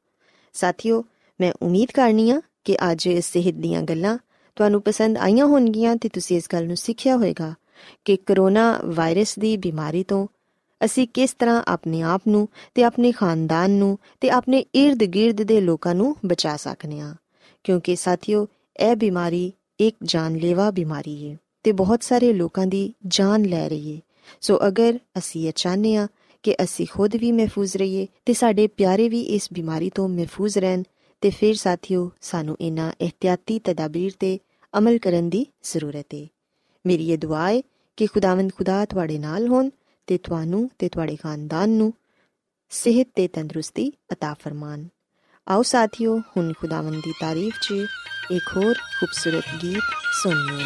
ਸਾਥੀਓ, 0.54 1.04
ਮੈਂ 1.42 1.54
ਉਮੀਦ 1.62 1.92
ਕਰਨੀ 1.92 2.32
ਆ 2.32 2.42
ਕਿ 2.64 2.78
ਅੱਜ 2.92 3.08
ਇਸ 3.08 3.26
ਸਿਹਤ 3.26 3.56
ਦੀਆਂ 3.56 3.82
ਗੱਲਾਂ 3.82 4.18
ਤੁਹਾਨੂੰ 4.56 4.82
ਪਸੰਦ 4.82 5.18
ਆਈਆਂ 5.18 5.46
ਹੋਣਗੀਆਂ 5.46 5.96
ਤੇ 5.96 6.10
ਤੁਸੀਂ 6.10 6.38
ਇਸ 6.38 6.44
ਗੱਲ 6.54 6.68
ਨੂੰ 6.68 6.78
ਸਿੱਖਿਆ 6.78 7.16
ਹੋਵੇਗਾ 7.16 7.54
ਕਿ 8.06 8.18
ਕਰੋਨਾ 8.18 8.80
ਵਾਇਰਸ 8.86 9.40
ਦੀ 9.40 9.58
ਬਿਮਾਰੀ 9.58 10.04
ਤੋਂ 10.04 10.28
ਅਸੀਂ 10.86 11.08
ਕਿਸ 11.14 11.34
ਤਰ੍ਹਾਂ 11.40 11.64
ਆਪਣੇ 11.68 12.02
ਆਪ 12.02 12.22
ਨੂੰ 12.28 12.48
ਤੇ 12.76 12.84
ਆਪਣੇ 12.84 13.12
ਖਾਨਦਾਨ 13.12 13.72
ਨੂੰ 13.72 13.98
ਤੇ 14.22 14.30
ਆਪਣੇ 14.30 14.66
ird-gird 14.86 15.46
ਦੇ 15.46 15.62
ਲੋਕਾਂ 15.62 15.96
ਨੂੰ 15.96 16.16
ਬਚਾ 16.26 16.58
ਸਕਨੇ 16.58 17.00
ਆ 17.00 17.16
ਕਿਉਂਕਿ 17.64 17.96
ਸਾਥੀਓ, 17.96 18.48
ਇਹ 18.80 18.96
ਬਿਮਾਰੀ 18.96 19.54
ਇੱਕ 19.81 19.97
ਜਾਨਲੇਵਾ 20.05 20.71
ਬਿਮਾਰੀ 20.71 21.31
ਹੈ 21.31 21.37
ਤੇ 21.63 21.73
ਬਹੁਤ 21.73 22.03
ਸਾਰੇ 22.03 22.33
ਲੋਕਾਂ 22.33 22.67
ਦੀ 22.67 22.93
ਜਾਨ 23.07 23.45
ਲੈ 23.45 23.69
ਰਹੀ 23.69 23.97
ਹੈ 23.97 24.01
ਸੋ 24.41 24.59
ਅਗਰ 24.69 24.99
ਅਸੀਂ 25.19 25.49
ਇਹ 25.49 25.53
ਚਾਹਨੇ 25.57 25.97
ਆ 25.97 26.07
ਕਿ 26.43 26.55
ਅਸੀਂ 26.65 26.87
ਖੁਦ 26.87 27.17
ਵੀ 27.17 27.33
ਮਹਿਫੂਜ਼ 27.33 27.77
ਰਹੀਏ 27.77 28.07
ਤੇ 28.25 28.33
ਸਾਡੇ 28.33 28.67
ਪਿਆਰੇ 28.67 29.09
ਵੀ 29.09 29.21
ਇਸ 29.21 29.49
ਬਿਮਾਰੀ 29.53 29.91
ਤੋਂ 29.91 30.09
ਮਹਿਫੂਜ਼ 30.09 30.59
ਰਹਿਣ 30.59 30.83
ਤੇ 31.21 31.31
ਫਿਰ 31.31 31.55
ਸਾਥੀਓ 31.55 32.11
ਸਾਨੂੰ 32.21 32.57
ਇਹਨਾਂ 32.61 32.93
ਇhtiyati 33.01 33.61
ਤਦਾਬੀਰ 33.65 34.13
ਤੇ 34.21 34.39
ਅਮਲ 34.79 34.99
ਕਰਨ 34.99 35.29
ਦੀ 35.29 35.47
ਜ਼ਰੂਰਤ 35.63 36.15
ਹੈ 36.15 36.27
ਮੇਰੀ 36.87 37.11
ਇਹ 37.11 37.19
ਦੁਆ 37.19 37.49
ਹੈ 37.49 37.61
ਕਿ 37.97 38.07
ਖੁਦਾਵੰਦ 38.07 38.53
ਖੁਦਾ 38.53 38.85
ਤੁਹਾਡੇ 38.85 39.19
ਨਾਲ 39.19 39.49
ਹੋਣ 39.49 39.71
ਤੇ 40.07 40.19
ਤੁਹਾਨੂੰ 40.19 40.71
ਤੇ 40.79 40.89
ਤੁਹਾਡੇ 40.89 41.17
ਖਾਨਦਾਨ 41.17 41.71
ਨੂੰ 41.71 41.93
ਸਿਹਤ 42.71 43.09
ਤੇ 43.15 43.29
ਤੰਦਰੁਸਤੀ 43.29 43.93
عطا 44.13 44.35
ਫਰਮਾਨ 44.39 44.89
ਆਓ 45.47 45.63
ਸਾਥੀਓ 45.63 46.19
ਹੁਣ 46.19 46.53
ਖੁਦਾਵੰਦ 46.53 47.03
ਦੀ 47.05 47.13
ਤਾਰੀਫ 47.21 47.55
'ਚ 47.61 47.75
ਇੱਕ 48.32 48.50
ਹੋਰ 48.58 48.76
ਖੂਬਸੂਰਤ 49.00 49.56
ਗੀਤ 49.64 49.96
ਸੁਣੀਏ 50.14 50.66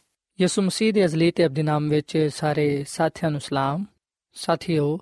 ਯਿਸੂ 0.41 0.61
ਮਸੀਹ 0.61 0.93
ਦੇ 0.93 1.05
ਅਜ਼ਲੀ 1.05 1.31
ਤੇ 1.31 1.45
ਅਬਦੀ 1.45 1.61
ਨਾਮ 1.61 1.89
ਵਿੱਚ 1.89 2.29
ਸਾਰੇ 2.35 2.85
ਸਾਥੀਆਂ 2.87 3.31
ਨੂੰ 3.31 3.41
ਸਲਾਮ। 3.41 3.85
ਸਾਥੀਓ, 4.33 4.99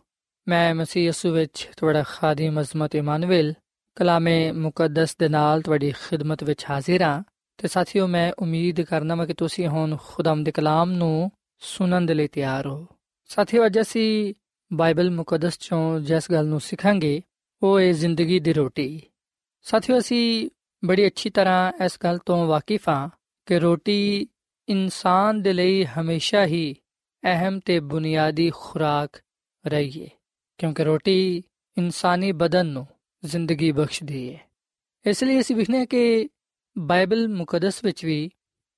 ਮੈਂ 0.48 0.75
ਮਸੀਹ 0.75 1.03
ਯਿਸੂ 1.03 1.31
ਵਿੱਚ 1.31 1.69
ਤੁਹਾਡਾ 1.77 2.03
ਖਾਦਮ 2.03 2.62
ਅਜ਼ਮਤ 2.62 2.96
ਇਮਾਨੁਅਲ, 2.96 3.53
ਕਲਾਮੇ 3.96 4.51
ਮੁਕੱਦਸ 4.51 5.17
ਦੇ 5.17 5.29
ਨਾਲ 5.29 5.62
ਤੁਹਾਡੀ 5.62 5.91
ਖਿਦਮਤ 5.91 6.43
ਵਿੱਚ 6.43 6.65
ਹਾਜ਼ਰ 6.69 7.01
ਹਾਂ। 7.01 7.24
ਤੇ 7.58 7.67
ਸਾਥੀਓ, 7.67 8.08
ਮੈਂ 8.08 8.34
ਉਮੀਦ 8.39 8.81
ਕਰਨਾ 8.81 9.15
ਮੈਂ 9.15 9.25
ਕਿ 9.25 9.34
ਤੁਸੀਂ 9.34 9.67
ਹੁਣ 9.67 9.98
ਖੁਦਾਮ 10.03 10.43
ਦੇ 10.43 10.51
ਕਲਾਮ 10.51 10.91
ਨੂੰ 10.91 11.31
ਸੁਣਨ 11.60 12.05
ਦੇ 12.05 12.13
ਲਈ 12.13 12.27
ਤਿਆਰ 12.27 12.67
ਹੋ। 12.67 12.88
ਸਾਥੀਓ, 13.27 13.65
ਅੱਜ 13.65 13.79
ਅਸੀਂ 13.79 14.34
ਬਾਈਬਲ 14.74 15.12
ਮੁਕੱਦਸ 15.12 15.58
ਚੋਂ 15.60 16.00
ਜਿਸ 16.00 16.31
ਗੱਲ 16.31 16.46
ਨੂੰ 16.46 16.60
ਸਿੱਖਾਂਗੇ, 16.60 17.22
ਉਹ 17.63 17.79
ਹੈ 17.79 17.91
ਜ਼ਿੰਦਗੀ 17.91 18.39
ਦੀ 18.39 18.53
ਰੋਟੀ। 18.53 19.01
ਸਾਥੀਓ, 19.62 20.00
ਅਸੀਂ 20.00 20.50
ਬੜੀ 20.86 21.08
ਅੱਛੀ 21.08 21.29
ਤਰ੍ਹਾਂ 21.29 21.72
ਇਸ 21.86 21.98
ਗੱਲ 22.03 22.17
ਤੋਂ 22.17 22.46
ਵਾਕਿਫ 22.46 22.89
ਹਾਂ 22.89 23.10
ਕਿ 23.46 23.60
ਰੋਟੀ 23.60 24.27
ਇਨਸਾਨ 24.69 25.41
ਦੇ 25.41 25.53
ਲਈ 25.53 25.85
ਹਮੇਸ਼ਾ 25.85 26.45
ਹੀ 26.45 26.75
ਅਹਿਮ 27.23 27.59
ਤੇ 27.59 27.79
ਬੁਨਿਆਦੀ 27.79 28.51
ਖੁਰਾਕ 28.55 29.21
ਰਹੀ 29.67 30.03
ਹੈ 30.03 30.09
ਕਿਉਂਕਿ 30.57 30.83
ਰੋਟੀ 30.83 31.43
ਇਨਸਾਨੀ 31.77 32.31
ਬਦਨ 32.31 32.65
ਨੂੰ 32.65 32.88
ਜ਼ਿੰਦਗੀ 33.25 33.71
ਬਖਸ਼ਦੀ 33.71 34.33
ਹੈ 34.33 34.49
ਇਸ 35.07 35.23
ਲਈ 35.23 35.39
ਅਸੀਂ 35.39 35.55
ਵਿਖਨੇ 35.55 35.85
ਕਿ 35.85 36.29
ਬਾਈਬਲ 36.77 37.27
ਮੁਕੱਦਸ 37.27 37.83
ਵਿੱਚ 37.83 38.05
ਵੀ 38.05 38.29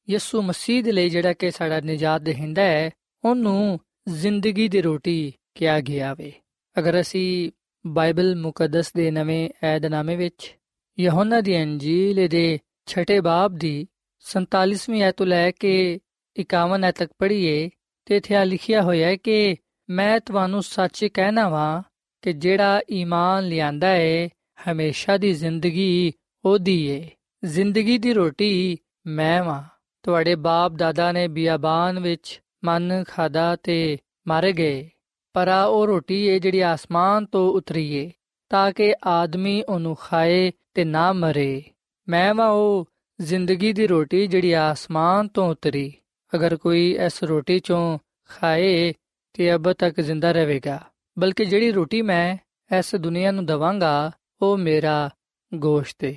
ਯਿਸੂ 0.09 0.41
ਮਸੀਹ 0.41 0.83
ਦੇ 0.83 0.91
ਲਈ 0.91 1.09
ਜਿਹੜਾ 1.09 1.33
ਕਿ 1.33 1.51
ਸਾਡਾ 1.51 1.79
ਨਜਾਤ 1.79 2.21
ਦੇਹਿੰਦਾ 2.21 2.61
ਹੈ, 2.61 2.91
ਉਹਨੂੰ 3.25 3.79
ਜ਼ਿੰਦਗੀ 4.07 4.67
ਦੀ 4.67 4.81
ਰੋਟੀ 4.81 5.33
ਕਿਹਾ 5.55 5.81
ਗਿਆ 5.81 6.13
ਵੇ। 6.13 6.33
ਅਗਰ 6.79 7.01
ਅਸੀਂ 7.01 7.51
ਬਾਈਬਲ 7.87 8.35
ਮੁਕੱਦਸ 8.35 8.93
ਦੇ 8.93 9.11
ਨਵੇਂ 9.11 9.49
ਏਧਨਾਮੇ 9.65 10.15
ਵਿੱਚ 10.15 10.57
ਯਹੋਨਾ 10.99 11.41
ਦੀ 11.41 11.63
ਅੰਜੀਲ 11.63 12.27
ਦੇ 12.27 12.59
6 12.85 13.21
ਬਾਬ 13.23 13.55
ਦੀ 13.55 13.87
47ਵੀਂ 14.21 15.03
ਐਤ 15.03 15.15
ਤੋਂ 15.17 15.25
ਲੈ 15.25 15.51
ਕੇ 15.51 15.99
51 16.35 16.83
ਐਤ 16.83 16.97
ਤੱਕ 16.97 17.11
ਪੜ੍ਹੀਏ 17.19 17.69
ਤੇ 18.05 18.17
ਇੱਥੇ 18.17 18.35
ਆ 18.35 18.43
ਲਿਖਿਆ 18.43 18.81
ਹੋਇਆ 18.81 19.07
ਹੈ 19.07 19.15
ਕਿ 19.15 19.55
ਮੈਂ 19.89 20.19
ਤੁਹਾਨੂੰ 20.19 20.63
ਸੱਚ 20.63 21.05
ਕਹਿਣਾ 21.05 21.49
ਵਾਂ 21.49 21.83
ਕਿ 22.21 22.33
ਜਿਹੜਾ 22.33 22.81
ਈਮਾਨ 22.91 23.43
ਲਿਆਂਦਾ 23.43 23.87
ਹੈ 23.87 24.29
ਹਮੇਸ਼ਾ 24.61 25.17
ਦੀ 25.17 25.33
ਜ਼ਿੰਦਗੀ 25.33 26.11
ਉਹਦੀ 26.45 26.85
ਏ। 26.85 27.09
ਜ਼ਿੰਦਗੀ 27.45 27.97
ਦੀ 27.97 28.13
ਰੋਟੀ 28.13 28.77
ਮੈਂ 29.07 29.43
ਵਾਂ। 29.43 29.63
ਤੁਹਾਡੇ 30.03 30.35
ਬਾਪ 30.35 30.71
ਦਾਦਾ 30.71 31.11
ਨੇ 31.11 31.27
ਬਿਆਬਾਨ 31.27 31.99
ਵਿੱਚ 31.99 32.41
ਮਨ 32.65 33.03
ਖਾਦਾ 33.07 33.55
ਤੇ 33.55 33.97
ਮਰ 34.27 34.51
ਗਏ। 34.51 34.89
ਪਰ 35.33 35.47
ਆ 35.47 35.63
ਉਹ 35.63 35.87
ਰੋਟੀ 35.87 36.27
ਏ 36.27 36.39
ਜਿਹੜੀ 36.39 36.59
ਆਸਮਾਨ 36.59 37.25
ਤੋਂ 37.25 37.53
ਉਤਰੀ 37.53 37.93
ਏ, 37.93 38.11
ਤਾਂ 38.49 38.71
ਕਿ 38.71 38.95
ਆਦਮੀ 39.05 39.63
ਉਹਨੂੰ 39.69 39.95
ਖਾਏ 39.95 40.51
ਤੇ 40.73 40.83
ਨਾ 40.83 41.13
ਮਰੇ। 41.13 41.63
ਮੈਂ 42.07 42.33
ਵਾਂ 42.33 42.49
ਉਹ 42.49 42.90
ਜ਼ਿੰਦਗੀ 43.21 43.71
ਦੀ 43.73 43.87
ਰੋਟੀ 43.87 44.25
ਜਿਹੜੀ 44.27 44.51
ਆਸਮਾਨ 44.51 45.27
ਤੋਂ 45.27 45.49
ਉਤਰੀ। 45.49 45.91
ਅਗਰ 46.35 46.55
ਕੋਈ 46.55 46.91
ਇਸ 47.05 47.23
ਰੋਟੀ 47.23 47.59
ਚੋਂ 47.59 47.97
ਖਾਏ 48.29 48.93
ਤੇ 49.33 49.53
ਅਬ 49.55 49.71
ਤੱਕ 49.73 50.01
ਜ਼ਿੰਦਾ 50.01 50.31
ਰਹੇਗਾ, 50.31 50.79
ਬਲਕਿ 51.17 51.45
ਜਿਹੜੀ 51.45 51.71
ਰੋਟੀ 51.71 52.01
ਮੈਂ 52.01 52.37
ਇਸ 52.71 52.95
ਦੁਨੀਆ 52.95 53.31
ਨੂੰ 53.31 53.45
ਦਵਾਂਗਾ, 53.45 54.11
ਉਹ 54.41 54.57
ਮੇਰਾ 54.57 55.09
ਗੋਸ਼ਤ 55.51 56.03
ਹੈ 56.03 56.15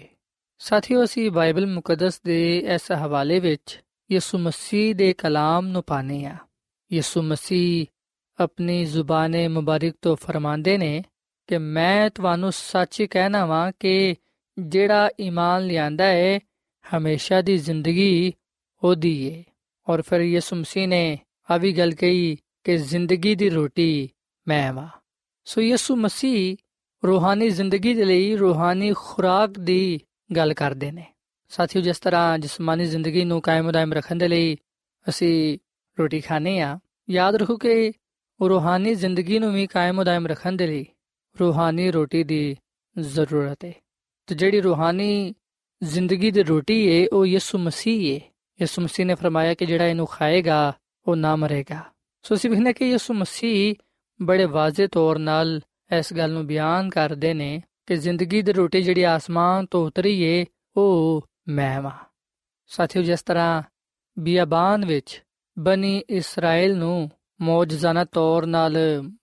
ਸਾਥੀਓ, 0.59 1.05
ਅਸੀਂ 1.05 1.31
ਬਾਈਬਲ 1.31 1.67
ਮੁਕੱਦਸ 1.67 2.21
ਦੇ 2.21 2.59
ਇਸ 2.59 2.93
ਹਵਾਲੇ 2.93 3.41
ਵਿੱਚ 3.41 3.81
ਯਿਸੂ 4.11 4.39
ਮਸੀਹ 4.39 4.95
ਦੇ 4.95 5.13
ਕਲਾਮ 5.13 5.67
ਨੂੰ 5.67 5.83
ਪਾਣੇ 5.83 6.25
ਆ 6.25 6.37
ਯਿਸੂ 6.93 7.23
ਮਸੀਹ 7.23 7.87
ਆਪਣੀ 8.39 8.85
ਜ਼ੁਬਾਨੇ 8.85 9.47
ਮੁਬਾਰਕ 9.49 9.95
ਤੋਂ 10.03 10.17
ਫਰਮਾਉਂਦੇ 10.17 10.79
ਨੇ 10.79 11.03
ਕਿ 11.47 11.59
ਮੈਂ 11.59 12.11
ਤੁਹਾਨੂੰ 12.11 12.53
ਸੱਚ 12.53 13.03
ਕਹਿਣਾ 13.03 13.47
ਵਾਂ 13.47 13.73
ਕਿ 13.81 14.15
ਜਿਹੜਾ 14.59 15.09
ਈਮਾਨ 15.21 15.67
ਲਿਆਂਦਾ 15.67 16.05
ਹੈ 16.05 16.39
ਹਮੇਸ਼ਾ 16.85 17.43
ਦੀ 17.43 17.59
ਜ਼ਿੰਦਗੀ 17.59 18.33
ਉਹਦੀ 18.85 19.27
ਏ। 19.27 19.45
ਔਰ 19.89 20.03
ਫਿਰ 20.03 20.21
ਯਿਸੂ 20.21 20.57
ਮਸੀਹ 20.57 20.89
ਨੇ 20.89 21.19
ਆ 21.51 21.57
ਵੀ 21.57 21.73
ਗੱਲ 21.73 21.95
ਕਹੀ 21.95 22.37
ਕਿ 22.65 22.77
ਜ਼ਿੰਦਗੀ 22.77 23.35
ਦੀ 23.35 23.51
ਰੋਟੀ 23.51 24.11
ਮੈਂ 24.49 24.73
ਵਾਂ। 24.73 24.89
ਸੋ 25.45 25.61
ਯਿਸੂ 25.61 25.97
ਮਸੀਹ 25.97 26.57
ਰੂਹਾਨੀ 27.07 27.51
ਜ਼ਿੰਦਗੀ 27.51 27.95
ਦੇ 27.95 28.05
ਲਈ 28.05 28.37
ਰੂਹਾਨੀ 28.37 28.93
ਖੁਰਾਕ 28.97 29.51
ਦੀ 29.51 30.01
ਗੱਲ 30.37 30.55
ਕਰਦੇ 30.55 30.93
ਨੇ। 30.93 31.07
ਸਾਥੀਓ, 31.49 31.83
ਜਿਸ 31.83 31.99
ਤਰ੍ਹਾਂ 31.99 32.39
ਜਿਸਮਾਨੀ 32.39 32.85
ਜ਼ਿੰਦਗੀ 32.85 33.25
ਨੂੰ 33.25 33.41
ਕਾਇਮ 33.41 33.71
ਦائم 33.71 33.93
ਰੱਖਣ 33.93 34.17
ਦੇ 34.17 34.29
ਲਈ 34.29 34.57
ਅਸੀਂ 35.09 35.59
ਰੋਟੀ 35.99 36.21
ਖਾਣੇ 36.21 36.61
ਆ 36.61 36.79
ਯਾਦ 37.11 37.35
ਰੱਖੋ 37.35 37.57
ਕਿ 37.57 37.93
ਰੂਹਾਨੀ 38.49 38.95
ਜ਼ਿੰਦਗੀ 38.95 39.39
ਨੂੰ 39.39 39.53
ਵੀ 39.53 39.67
ਕਾਇਮ 39.67 40.05
ਦائم 40.05 40.27
ਰੱਖਣ 40.27 40.53
ਦੇ 40.53 40.67
ਲਈ 40.67 40.87
ਰੂਹਾਨੀ 41.41 41.91
ਰੋਟੀ 41.91 42.25
ਦੀ 42.25 42.57
ਜ਼ਰੂਰਤ 42.99 43.65
ਹੈ 43.65 43.73
ਤੇ 44.27 44.35
ਜਿਹੜੀ 44.35 44.61
ਰੂਹਾਨੀ 44.61 45.35
ਜ਼ਿੰਦਗੀ 45.85 46.31
ਦੀ 46.31 46.43
ਰੋਟੀ 46.43 47.03
ਹੈ 47.03 47.09
ਉਹ 47.13 47.27
ਯਿਸੂ 47.27 47.59
ਮਸੀਹ 47.59 48.15
ਹੈ 48.15 48.21
ਯਿਸੂ 48.61 48.83
ਮਸੀਹ 48.83 49.07
ਨੇ 49.07 49.15
ਫਰਮਾਇਆ 49.15 49.55
ਕਿ 49.55 49.67
ਜਿਹੜਾ 49.67 49.87
ਇਹਨੂੰ 49.87 50.07
ਖਾਏਗਾ, 50.07 50.73
ਉਹ 51.09 51.17
ਨਾ 51.17 51.37
ਮਰੇਗਾ। 51.37 51.83
ਸੋ 52.23 52.35
ਅਸੀਂ 52.35 52.51
ਵੇਖਨੇ 52.51 52.73
ਕਿ 52.73 52.91
ਯਿਸੂ 52.91 53.15
ਮਸੀਹ 53.15 53.75
ਬੜੇ 54.23 54.45
ਵਾਜ਼ਿਹ 54.45 54.89
ਤੌਰ 54.89 55.19
ਨਾਲ 55.19 55.61
ਇਸ 55.99 56.13
ਗੱਲ 56.15 56.33
ਨੂੰ 56.33 56.47
ਬਿਆਨ 56.47 56.91
ਕਰਦੇ 56.91 57.35
ਨੇ 57.35 57.63
ਕਿ 57.87 57.97
ਜ਼ਿੰਦਗੀ 57.97 58.43
ਦੀ 58.43 58.53
ਰੋਟੀ 58.53 58.83
ਜਿਹੜੀ 58.83 59.03
ਆਸਮਾਨ 59.03 59.67
ਤੋਂ 59.67 59.87
ਉਤਰੀ 59.87 60.23
ਏ, 60.23 60.45
ਉਹ 60.77 61.27
ਮੈਂ 61.49 61.83
ਵਾਂ। 61.83 62.05
ਸਾਥੀਓ, 62.67 63.03
ਜਿਸ 63.03 63.23
ਤਰ੍ਹਾਂ 63.23 63.63
ਬਿਆਬਾਨ 64.19 64.87
ਵਿੱਚ 64.87 65.23
ਬਨੀ 65.59 66.03
ਇਸਰਾਇਲ 66.11 66.77
ਨੂੰ 66.77 67.11
ਮੌਜਜ਼ਾਨਾ 67.41 68.05
ਤੌਰ 68.05 68.47
ਨਾਲ 68.47 68.77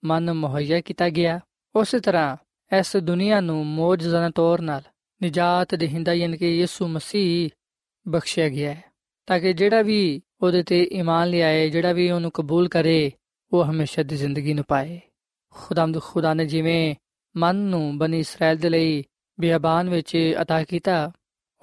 ਮਨ 0.06 0.34
ਮੁਹੱਈਆ 0.34 0.82
ਕੀਤਾ 0.82 1.10
ਗਿਆ, 1.10 1.40
ਉਸੇ 1.76 2.00
ਤਰ੍ਹਾਂ 2.00 2.38
ਇਸ 2.80 2.98
ਦੁਨੀਆ 2.98 3.42
ਨੂੰ 3.42 3.68
ਮੌਜਜ਼ਾਨਾ 3.68 4.30
ਤੌਰ 4.30 4.62
ਨਾਲ 4.62 4.82
ਨਜਾਤ 5.24 5.76
ਦੇਹਿੰਦਾ 5.76 6.14
ਯਾਨੀ 6.14 6.38
ਕਿ 6.38 6.50
ਯਿਸੂ 6.50 6.88
ਮਸੀਹ 6.88 7.50
ਬਖਸ਼ਿਆ 8.08 8.50
ਗਿਆ 8.50 8.74
ਹੈ, 8.74 8.84
ਤਾਂ 9.26 9.40
ਕਿ 9.40 9.54
ਜਿਹੜਾ 9.54 9.82
ਵੀ 9.82 10.22
ਉਹਦੇ 10.42 10.64
ਤੇ 10.64 10.90
ਈਮਾਨ 10.94 11.28
ਲਿਆਏ, 11.28 11.70
ਜਿਹੜਾ 11.70 11.94
ਵੀ 11.94 12.12
ਉਹਨੂੰ 12.12 12.32
ਕਬੂਲ 12.32 12.68
ਕਰੇ, 12.68 13.12
ਉਹ 13.54 13.66
ਹਮੇਸ਼ਾ 13.66 14.04
ਦੀ 14.04 14.18
ਜ਼ਿੰਦਗੀ 14.18 14.54
ਨੂੰ 14.54 14.64
ਪਾਏ। 14.68 15.02
ਖੁਦਾਮਦ 15.50 16.02
ਖੁਦਾ 16.02 16.34
ਨੇ 16.34 16.46
ਜਿਵੇਂ 16.46 16.96
ਮਨ 17.38 17.56
ਨੂੰ 17.56 17.98
ਬਨੀ 17.98 18.20
ਇਸਰਾਇਲ 18.20 18.58
ਦੇ 18.58 18.70
ਲਈ 18.70 19.04
ਬਿਆਬਾਨ 19.40 19.90
ਵਿੱਚ 19.90 20.36
ਅਤਾ 20.42 20.64
ਕੀਤਾ, 20.64 21.12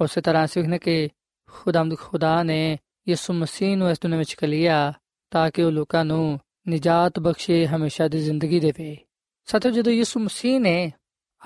ਉਸੇ 0.01 0.21
ਤਰ੍ਹਾਂ 0.21 0.47
ਸਿੱਖਣ 0.47 0.79
ਕਿ 0.79 1.09
ਖੁਦਾਮਦ 1.51 1.99
ਖੁਦਾ 1.99 2.42
ਨੇ 2.42 2.79
ਯਿਸੂ 3.09 3.33
ਮਸੀਹ 3.33 3.77
ਨੂੰ 3.77 3.90
ਇਸ 3.90 3.99
ਦੁਨੀਆਂ 4.01 4.18
ਵਿੱਚ 4.18 4.35
ਕਲਿਆ 4.35 4.92
ਤਾਂ 5.31 5.51
ਕਿ 5.51 5.62
ਉਹ 5.62 5.73
ਲੋਕਾਂ 5.73 6.05
ਨੂੰ 6.05 6.40
ਨਜਾਤ 6.68 7.18
ਬਖਸ਼ੇ, 7.18 7.66
ਹਮੇਸ਼ਾ 7.66 8.09
ਦੀ 8.09 8.18
ਜ਼ਿੰਦਗੀ 8.18 8.61
ਦੇਵੇ। 8.61 8.97
ਸਤੋ 9.44 9.71
ਜਦੋਂ 9.71 9.92
ਯਿਸੂ 9.92 10.21
ਮਸੀਹ 10.21 10.61
ਨੇ 10.61 10.92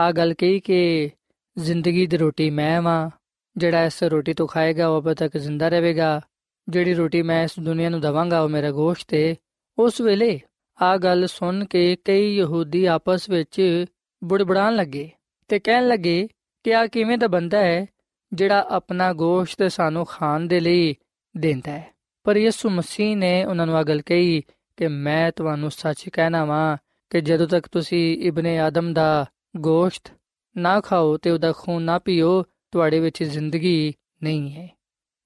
ਆ 0.01 0.13
ਗੱਲ 0.13 0.35
ਕਹੀ 0.35 0.61
ਕਿ 0.61 1.11
ਜ਼ਿੰਦਗੀ 1.59 2.07
ਦੀ 2.07 2.17
ਰੋਟੀ 2.17 2.51
ਮੈਂ 2.51 2.83
ਵਾਂ। 2.83 3.11
ਜਿਹੜਾ 3.57 3.85
ਇਸ 3.85 4.03
ਰੋਟੀ 4.03 4.35
ਤੋਂ 4.35 4.47
ਖਾਏਗਾ, 4.47 4.89
ਉਹ 4.89 5.03
ਅਬ 5.03 5.13
ਤੱਕ 5.13 5.37
ਜ਼ਿੰਦਾ 5.37 5.69
ਰਹੇਗਾ। 5.69 6.21
ਜਿਹੜੀ 6.69 6.95
ਰੋਟੀ 6.95 7.23
ਮੈਂ 7.23 7.45
ਇਸ 7.45 7.51
ਦੁਨੀਆ 7.61 7.89
ਨੂੰ 7.89 8.01
ਦਵਾਂਗਾ, 8.01 8.41
ਉਹ 8.41 8.49
ਮੇਰਾ 8.49 8.71
ਗੋਸ਼ਤ 8.71 9.15
ਹੈ 9.15 9.35
ਉਸ 9.79 10.01
ਵੇਲੇ 10.01 10.41
ਆ 10.83 10.97
ਗੱਲ 10.97 11.27
ਸੁਣ 11.27 11.65
ਕੇ 11.65 11.97
ਕਈ 12.05 12.37
ਯਹੂਦੀ 12.37 12.85
ਆਪਸ 12.85 13.31
ਵਿੱਚ 13.31 13.85
ਬੁੜਬੜਾਣ 14.25 14.75
ਲੱਗੇ 14.75 15.11
ਤੇ 15.49 15.59
ਕਹਿਣ 15.59 15.89
ਲੱਗੇ 15.89 16.29
ਕਿ 16.65 16.75
ਆ 16.75 16.87
ਕਿਵੇਂ 16.87 17.19
ਦਾ 17.19 17.27
ਬੰਦਾ 17.27 17.59
ਹੈ, 17.59 17.87
ਜਿਹੜਾ 18.33 18.67
ਆਪਣਾ 18.69 19.13
ਗੋਸ਼ਤ 19.13 19.73
ਸਾਨੂੰ 19.73 20.05
ਖਾਣ 20.05 20.41
ਦੇ 20.41 20.61
ਲਈ 20.61 20.95
ਦਿੰਦਾ 21.37 21.73
ਹੈ। 21.73 21.95
ਪਰ 22.25 22.37
ਯਿਸੂ 22.37 22.71
ਮਸੀਹ 22.71 23.17
ਨੇ 23.17 23.45
ਉਹਨਾਂ 23.45 23.67
ਨੂੰ 23.67 23.77
ਆ 23.77 23.83
ਗੱਲ 23.83 24.01
ਕਹੀ 24.01 24.43
ਕਿ 24.77 24.89
ਮੈਂ 24.89 25.33
ਤੁਹਾਨੂੰ 25.33 25.71
ਸੱਚ 25.71 26.09
ਕਹਿਣਾ 26.09 26.45
ਵਾਂ 26.45 26.77
ਕਿ 27.11 27.21
ਜਦੋਂ 27.21 27.47
ਤੱਕ 27.47 27.69
ਤੁਸੀਂ 27.69 28.19
ਇਬਨੇ 28.19 28.59
ਆਦਮ 28.59 28.93
ਦਾ 28.93 29.27
ਗੋਸ਼ਤ 29.57 30.13
ਨਾ 30.57 30.81
ਖਾਓ 30.81 31.17
ਤੇ 31.17 31.31
ਉਹਦਾ 31.31 31.53
ਖੂਨ 31.53 31.83
ਨਾ 31.83 31.99
ਪੀਓ, 31.99 32.45
ਤੁਹਾਡੇ 32.71 33.01
ਵਿੱਚ 33.01 33.23
ਜ਼ਿੰਦਗੀ 33.23 33.95
ਨਹੀਂ 34.23 34.53
ਹੈ। 34.53 34.69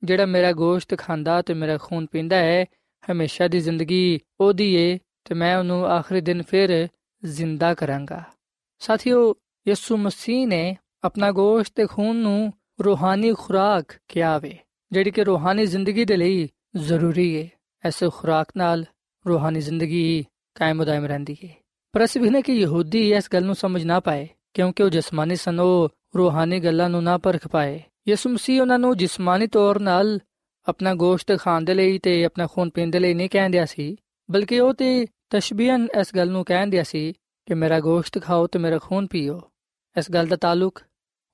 ਜਿਹੜਾ 0.04 0.26
ਮੇਰਾ 0.26 0.52
ਗੋਸ਼ਤ 0.52 0.98
ਖਾਂਦਾ 0.98 1.42
ਤੇ 1.42 1.54
ਮੇਰਾ 1.54 1.78
ਖੂਨ 1.78 2.06
ਪੀਂਦਾ 2.06 2.36
ਹੈ, 2.36 2.64
ਹਮੇਸ਼ਾ 3.12 3.48
ਦੀ 3.48 3.60
ਜ਼ਿੰਦਗੀ 3.60 4.20
ਉਹਦੀ 4.40 4.74
ਏ 4.74 4.98
ਤੇ 5.24 5.34
ਮੈਂ 5.34 5.56
ਉਹਨੂੰ 5.56 5.86
ਆਖਰੀ 5.86 6.20
ਦਿਨ 6.20 6.42
ਫਿਰ 6.42 6.88
ਜ਼ਿੰਦਾ 7.24 7.74
ਕਰਾਂਗਾ। 7.74 8.24
ਸਾਥੀਓ, 8.78 9.34
ਯਿਸੂ 9.68 9.96
ਮਸੀਹ 9.96 10.46
ਨੇ 10.46 10.76
ਆਪਣਾ 11.04 11.30
ਗੋਸ਼ਤ 11.32 11.72
ਤੇ 11.74 11.86
ਖੂਨ 11.86 12.16
ਨੂੰ 12.16 12.52
ਰੂਹਾਨੀ 12.84 13.34
ਖੁਰਾਕ 13.34 13.84
ਕਿਹਾ 14.08 14.38
ਵੇ, 14.38 14.58
ਜਿਹੜੀ 14.92 15.10
ਕਿ 15.10 15.24
ਰੂਹਾਨੀ 15.24 15.66
ਜ਼ਿੰਦਗੀ 15.66 16.04
ਦੇ 16.04 16.16
ਲਈ 16.16 16.48
ਜ਼ਰੂਰੀ 16.76 17.34
ਏ। 17.34 17.48
ਐਸੇ 17.84 18.08
ਖੁਰਾਕ 18.14 18.46
ਨਾਲ 18.56 18.84
ਰੂਹਾਨੀ 19.28 19.60
ਜ਼ਿੰਦਗੀ 19.60 20.24
ਕਾਇਮ 20.54 20.84
ਦائم 20.84 21.04
ਰਹਿੰਦੀ 21.04 21.36
ਏ। 21.44 21.48
ਪਰ 21.92 22.04
ਅਸੀਂ 22.04 22.20
ਵੀ 22.20 22.30
ਨਾ 22.30 22.40
ਕਿ 22.40 22.52
ਯਹੂਦੀ 22.52 23.12
ਇਸ 23.12 23.28
ਗੱਲ 23.32 23.44
ਨੂੰ 23.44 23.54
ਸਮਝ 23.54 23.84
ਨਾ 23.84 24.00
ਪਾਏ। 24.00 24.28
ਕਿਉਂਕਿ 24.56 24.82
ਉਹ 24.82 24.88
ਜਿਸਮਾਨੀ 24.88 25.36
ਸਨ, 25.36 25.60
ਉਹ 25.60 25.88
ਰੂਹਾਨੀ 26.16 26.58
ਗੱਲਾਂ 26.60 26.88
ਨੂੰ 26.90 27.02
ਨਾ 27.04 27.16
ਪਰਖ 27.18 27.46
ਪਾਏ। 27.48 27.82
ਯਿਸੂ 28.08 28.28
ਮਸੀਹ 28.30 28.60
ਉਹਨਾਂ 28.60 28.78
ਨੂੰ 28.78 28.96
ਜਿਸਮਾਨੀ 28.96 29.46
ਤੌਰ 29.46 29.76
'ਨਾਲ 29.76 30.18
ਆਪਣਾ 30.66 30.94
ਗੋਸ਼ਤ 30.94 31.38
ਖਾਣ 31.38 31.64
ਦੇ 31.64 31.74
ਲਈ 31.74 31.98
ਤੇ 31.98 32.24
ਆਪਣਾ 32.24 32.46
ਖੂਨ 32.46 32.70
ਪੀਣ 32.70 32.90
ਦੇ 32.90 32.98
ਲਈ 32.98 33.14
ਨਹੀਂ 33.14 33.28
ਕਹਿੰਦਿਆ 33.30 33.64
ਸੀ, 33.66 33.96
ਬਲਕਿ 34.28 34.60
ਉਹ 34.60 34.72
ਤੇ 34.74 35.06
ਤਸ਼ਬੀਹਨ 35.30 35.86
ਇਸ 36.00 36.14
ਗੱਲ 36.16 36.30
ਨੂੰ 36.30 36.44
ਕਹਿੰਦਿਆ 36.44 36.82
ਸੀ 36.82 37.12
ਕਿ 37.48 37.54
ਮੇਰਾ 37.54 37.80
ਗੋਸ਼ਤ 37.80 38.22
ਖਾਓ 38.22 38.46
ਤੇ 38.46 38.58
ਮੇਰਾ 38.58 38.78
ਖੂਨ 38.78 39.06
ਪੀਓ। 39.06 39.40
ਇਸ 39.96 40.10
ਗੱਲ 40.10 40.26
ਦਾ 40.26 40.36
ਤਾਲੁਕ 40.36 40.82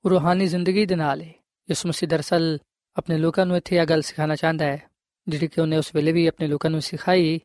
ਰੂਹਾਨੀ 0.05 0.45
ਜ਼ਿੰਦਗੀ 0.47 0.85
ਦੇ 0.85 0.95
ਨਾਲ 0.95 1.21
ਹੈ 1.21 1.33
ਯਿਸੂ 1.69 1.89
ਮਸੀਹ 1.89 2.09
ਦਰਸਲ 2.09 2.57
ਆਪਣੇ 2.95 3.17
ਲੋਕਾਂ 3.17 3.45
ਨੂੰ 3.45 3.57
ਇੱਥੇ 3.57 3.75
ਇਹ 3.75 3.85
ਗੱਲ 3.85 4.01
ਸਿਖਾਉਣਾ 4.01 4.35
ਚਾਹੁੰਦਾ 4.35 4.65
ਹੈ, 4.65 4.81
ਜਿਹੜੀ 5.27 5.47
ਕਿ 5.47 5.61
ਉਹਨੇ 5.61 5.77
ਉਸ 5.77 5.95
ਵੇਲੇ 5.95 6.11
ਵੀ 6.11 6.27
ਆਪਣੇ 6.27 6.47
ਲੋਕਾਂ 6.47 6.71
ਨੂੰ 6.71 6.81
ਸਿਖਾਈ 6.81 7.39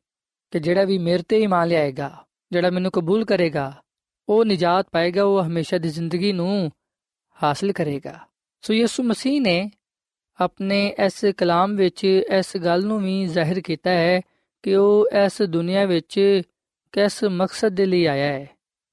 ਕਿ 0.52 0.58
ਜਿਹੜਾ 0.58 0.84
ਵੀ 0.84 0.98
ਮੇਰੇ 0.98 1.22
ਤੇ 1.28 1.40
ਇਮਾਨ 1.40 1.68
ਲਿਆਏਗਾ, 1.68 2.24
ਜਿਹੜਾ 2.52 2.70
ਮੈਨੂੰ 2.70 2.90
ਕਬੂਲ 2.90 3.24
ਕਰੇਗਾ 3.24 3.72
ਉਹ 4.28 4.44
ਨਿਜਾਤ 4.44 4.86
ਪਾਏਗਾ, 4.92 5.24
ਉਹ 5.24 5.42
ਹਮੇਸ਼ਾ 5.42 5.78
ਦੀ 5.78 5.88
ਜ਼ਿੰਦਗੀ 5.88 6.32
ਨੂੰ 6.32 6.72
ਹਾਸਲ 7.42 7.72
ਕਰੇਗਾ। 7.72 8.18
ਸੋ 8.62 8.74
ਯਿਸੂ 8.74 9.02
ਮਸੀਹ 9.02 9.40
ਨੇ 9.40 9.70
ਆਪਣੇ 10.40 10.94
ਇਸ 11.06 11.24
ਕਲਾਮ 11.36 11.76
ਵਿੱਚ 11.76 12.04
ਇਸ 12.04 12.56
ਗੱਲ 12.56 12.84
ਨੂੰ 12.84 13.02
ਵੀ 13.02 13.24
ਜ਼ਾਹਿਰ 13.24 13.60
ਕੀਤਾ 13.60 13.90
ਹੈ 13.90 14.20
ਕਿ 14.62 14.76
ਉਹ 14.76 15.08
ਇਸ 15.24 15.42
ਦੁਨੀਆ 15.42 15.84
ਵਿੱਚ 15.84 16.40
ਕਿਸ 16.92 17.24
ਮਕਸਦ 17.24 17.68
ਦੇ 17.68 17.86
ਲਈ 17.86 18.04
ਆਇਆ 18.06 18.32
ਹੈ। 18.32 18.50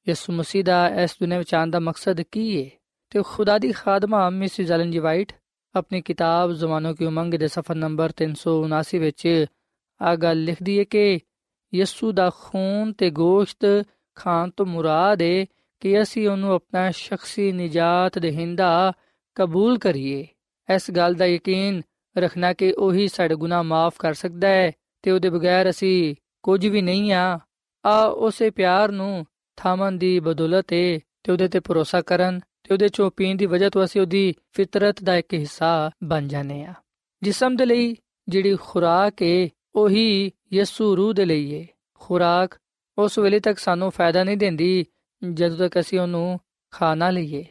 ਯਿਸੂ 0.07 0.33
ਮਸੀਹ 0.33 0.63
ਦਾ 0.63 0.89
ਇਸ 0.89 1.11
ਦੁਨੀਆ 1.19 1.37
ਵਿੱਚ 1.37 1.53
ਆਉਣ 1.53 1.69
ਦਾ 1.69 1.79
ਮਕਸਦ 1.79 2.21
ਕੀ 2.21 2.65
ਹੈ 2.65 2.69
ਤੇ 3.09 3.21
ਖੁਦਾ 3.25 3.57
ਦੀ 3.57 3.71
ਖਾਦਮਾ 3.71 4.29
ਮਿਸਿਸ 4.29 4.71
ਐਲਨ 4.71 4.91
ਜੀ 4.91 4.99
ਵਾਈਟ 4.99 5.31
ਆਪਣੀ 5.75 6.01
ਕਿਤਾਬ 6.01 6.53
ਜ਼ਮਾਨੋ 6.53 6.93
ਕੀ 6.93 7.05
ਉਮੰਗ 7.05 7.33
ਦੇ 7.33 7.47
ਸਫ਼ਰ 7.47 7.75
ਨੰਬਰ 7.75 8.11
379 8.23 8.99
ਵਿੱਚ 8.99 9.45
ਆ 10.01 10.15
ਗੱਲ 10.15 10.43
ਲਿਖਦੀ 10.43 10.79
ਹੈ 10.79 10.83
ਕਿ 10.83 11.19
ਯਿਸੂ 11.73 12.11
ਦਾ 12.11 12.31
ਖੂਨ 12.39 12.93
ਤੇ 12.93 13.09
ਗੋਸ਼ਤ 13.09 13.87
ਖਾਣ 14.15 14.49
ਤੋਂ 14.49 14.65
ਮੁਰਾਦ 14.65 15.21
ਹੈ 15.21 15.45
ਕਿ 15.79 16.01
ਅਸੀਂ 16.01 16.29
ਉਹਨੂੰ 16.29 16.53
ਆਪਣਾ 16.53 16.91
ਸ਼ਖਸੀ 16.91 17.51
ਨਜਾਤ 17.51 18.19
ਦੇਹਿੰਦਾ 18.19 18.93
ਕਬੂਲ 19.35 19.77
ਕਰੀਏ। 19.77 20.27
ਇਸ 20.75 20.91
ਗੱਲ 20.91 21.13
ਦਾ 21.13 21.25
ਯਕੀਨ 21.25 21.81
ਰੱਖਣਾ 22.17 22.53
ਕਿ 22.53 22.71
ਉਹੀ 22.71 23.07
ਸਾਡੇ 23.07 23.35
ਗੁਨਾਹ 23.35 23.63
ਮਾਫ 23.63 23.93
ਕਰ 23.99 24.13
ਸਕਦਾ 24.13 24.47
ਹੈ 24.47 24.71
ਤੇ 25.01 25.11
ਉਹਦੇ 25.11 25.29
ਬਗੈਰ 25.29 25.69
ਅਸੀਂ 25.69 26.15
ਕੁਝ 26.43 26.67
ਵੀ 26.67 26.81
ਨਹੀਂ 26.81 27.13
ਆ। 27.13 27.39
ਆ 27.85 28.05
ਉਸੇ 28.05 28.49
ਪਿਆਰ 28.49 28.91
ਨੂੰ 28.91 29.25
ਥਾਮਨ 29.55 29.97
ਦੀ 29.97 30.19
ਬਦੌਲਤ 30.19 30.73
ਹੈ 30.73 30.99
ਤੇ 31.23 31.31
ਉਹਦੇ 31.31 31.47
ਤੇ 31.47 31.59
ਭਰੋਸਾ 31.59 32.01
ਕਰਨ 32.01 32.39
ਤੇ 32.39 32.73
ਉਹਦੇ 32.73 32.89
ਚੋਂ 32.89 33.11
ਪੀਣ 33.11 33.35
ਦੀ 33.35 33.45
ਵਜ੍ਹਾ 33.45 33.69
ਤੋਂ 33.69 33.83
ਅਸੀਂ 33.83 34.01
ਉਹਦੀ 34.01 34.33
ਫਿਤਰਤ 34.51 35.03
ਦਾ 35.03 35.15
ਇੱਕ 35.15 35.33
ਹਿੱਸਾ 35.33 35.91
ਬਣ 36.03 36.27
ਜਾਂਦੇ 36.27 36.63
ਆ। 36.63 36.73
ਜਿਸਮ 37.23 37.55
ਦੇ 37.55 37.65
ਲਈ 37.65 37.95
ਜਿਹੜੀ 38.27 38.55
ਖੁਰਾਕ 38.55 39.21
ਹੈ 39.21 39.49
ਉਹੀ 39.75 40.31
ਯਿਸੂ 40.53 40.97
ਰੂਹ 40.97 41.13
ਦੇ 41.13 41.25
ਲਈ 41.25 41.61
ਹੈ 41.61 41.65
ਖੁਰਾਕ 41.93 42.51
ਉਸ 42.97 43.19
ਵੇਲੇ 43.19 43.39
ਤੱਕ 43.39 43.59
ਸਾਨੂੰ 43.59 43.91
ਫਾਇਦਾ 43.91 44.23
ਨਹੀਂ 44.23 44.37
ਦਿੰਦੀ 44.37 44.85
ਜਦੋਂ 45.33 45.57
ਤੱਕ 45.57 45.79
ਅਸੀਂ 45.79 45.99
ਉਹਨੂੰ 45.99 46.39
ਖਾ 46.71 46.95
ਨਾ 46.95 47.09
ਲਈਏ, 47.09 47.45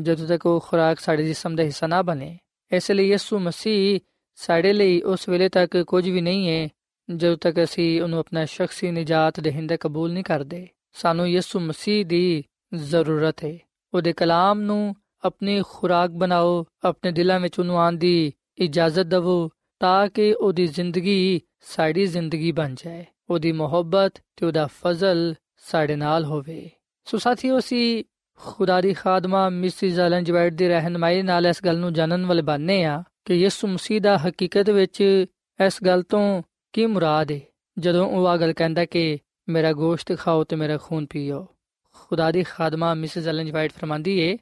ਜਦੋਂ 0.00 0.26
ਤੱਕ 0.26 0.46
ਉਹ 0.46 0.60
ਖੁਰਾਕ 0.60 1.00
ਸਾਡੇ 1.00 1.24
ਜਿਸਮ 1.24 1.56
ਦਾ 1.56 1.62
ਹਿੱਸਾ 1.62 1.86
ਨਾ 1.86 2.02
ਬਣੇ। 2.02 2.38
ਇਸ 2.72 2.90
ਲਈ 2.90 3.08
ਯਿਸੂ 3.08 3.38
ਮਸੀਹ 3.38 4.00
ਸਾਡੇ 4.34 4.72
ਲਈ 4.72 5.00
ਉਸ 5.02 5.28
ਵੇਲੇ 5.28 5.48
ਤੱਕ 5.48 5.76
ਕੁਝ 5.76 6.08
ਵੀ 6.08 6.20
ਨਹੀਂ 6.20 6.48
ਹੈ, 6.48 6.68
ਜਦੋਂ 7.16 7.36
ਤੱਕ 7.36 7.64
ਅਸੀਂ 7.64 8.02
ਉਹਨੂੰ 8.02 8.18
ਆਪਣਾ 8.18 8.44
ਸ਼ਖਸੀ 8.44 8.90
ਨਜਾਤ 8.90 9.40
ਦੇਹਿੰਦਾ 9.40 9.76
ਕਬੂਲ 9.76 10.12
ਨਹੀਂ 10.12 10.24
ਕਰਦੇ। 10.24 10.68
ਸਾਨੂੰ 10.92 11.28
ਯਿਸੂ 11.28 11.60
ਮਸੀਹ 11.60 12.06
ਦੀ 12.06 12.44
ਜ਼ਰੂਰਤ 12.74 13.44
ਹੈ। 13.44 13.58
ਉਹਦੇ 13.94 14.12
ਕਲਾਮ 14.12 14.60
ਨੂੰ 14.60 14.94
ਆਪਣੀ 15.24 15.62
ਖੁਰਾਕ 15.68 16.10
ਬਣਾਓ, 16.10 16.66
ਆਪਣੇ 16.84 17.12
ਦਿਲਾਂ 17.12 17.40
ਵਿੱਚ 17.40 17.58
ਉਹਨੂੰ 17.58 17.80
ਆਉਣ 17.80 17.96
ਦੀ 17.96 18.32
ਇਜਾਜ਼ਤ 18.58 19.02
ਦਿਵੋ, 19.02 19.50
ਤਾਂ 19.80 20.08
ਕਿ 20.08 20.34
ਉਹਦੀ 20.34 20.66
ਜ਼ਿੰਦਗੀ 20.66 21.40
ਸਾਡੀ 21.60 22.06
ਜ਼ਿੰਦਗੀ 22.06 22.52
ਬਣ 22.52 22.74
ਜਾਏ। 22.74 23.06
ਉਹਦੀ 23.30 23.52
ਮੁਹੱਬਤ 23.52 24.14
ਤੇ 24.36 24.46
ਉਹਦਾ 24.46 24.66
ਫਜ਼ਲ 24.66 25.34
ਸਾਡੇ 25.56 25.96
ਨਾਲ 25.96 26.24
ਹੋਵੇ। 26.24 26.70
ਸੋ 27.04 27.18
ਸਾਥੀਓ, 27.18 27.58
ਅਸੀਂ 27.58 28.04
ਖੁਦਾ 28.36 28.80
ਦੀ 28.80 28.94
ਖਾਦਮਾ 28.94 29.48
ਮਿਸਿਸ 29.48 29.98
ਐਲਨ 29.98 30.24
ਜਵਾਈਟ 30.24 30.54
ਦੀ 30.54 30.68
ਰਹਿਨਮਾਈ 30.68 31.22
ਨਾਲ 31.22 31.46
ਇਸ 31.46 31.64
ਗੱਲ 31.64 31.78
ਨੂੰ 31.78 31.92
ਜਾਣਨ 31.92 32.26
ਵਾਲੇ 32.26 32.42
ਬਾਨੇ 32.42 32.84
ਆ 32.84 33.02
ਕਿ 33.24 33.34
ਯਿਸੂ 33.34 33.68
ਮਸੀਹ 33.68 34.00
ਦਾ 34.00 34.16
ਹਕੀਕਤ 34.16 34.70
ਵਿੱਚ 34.70 35.26
ਇਸ 35.66 35.78
ਗੱਲ 35.86 36.02
ਤੋਂ 36.02 36.42
ਕੀ 36.72 36.86
ਮੁਰਾਦ 36.86 37.32
ਹੈ 37.32 37.40
ਜਦੋਂ 37.78 38.06
ਉਹ 38.08 38.26
ਆ 38.26 38.36
ਗੱਲ 38.36 38.52
ਕਹਿੰਦਾ 38.52 38.84
ਕਿ 38.84 39.18
ਮੇਰਾ 39.48 39.72
ਗੋਸ਼ਤ 39.72 40.18
ਖਾਓ 40.18 40.44
ਤੇ 40.44 40.56
ਮੇਰਾ 40.56 40.76
ਖੂਨ 40.76 41.06
ਪੀਓ, 41.06 41.46
ਖੁਦਾ 41.94 42.30
ਦੀ 42.30 42.42
ਖਾਦਮਾ 42.42 42.94
ਮਿਸਿਸ 42.94 43.26
ਐਲਨ 43.26 43.46
ਜਵਾਈਟ 43.46 43.72
ਫਰਮਾਂਦੀ 43.72 44.18
ਏ 44.18 44.36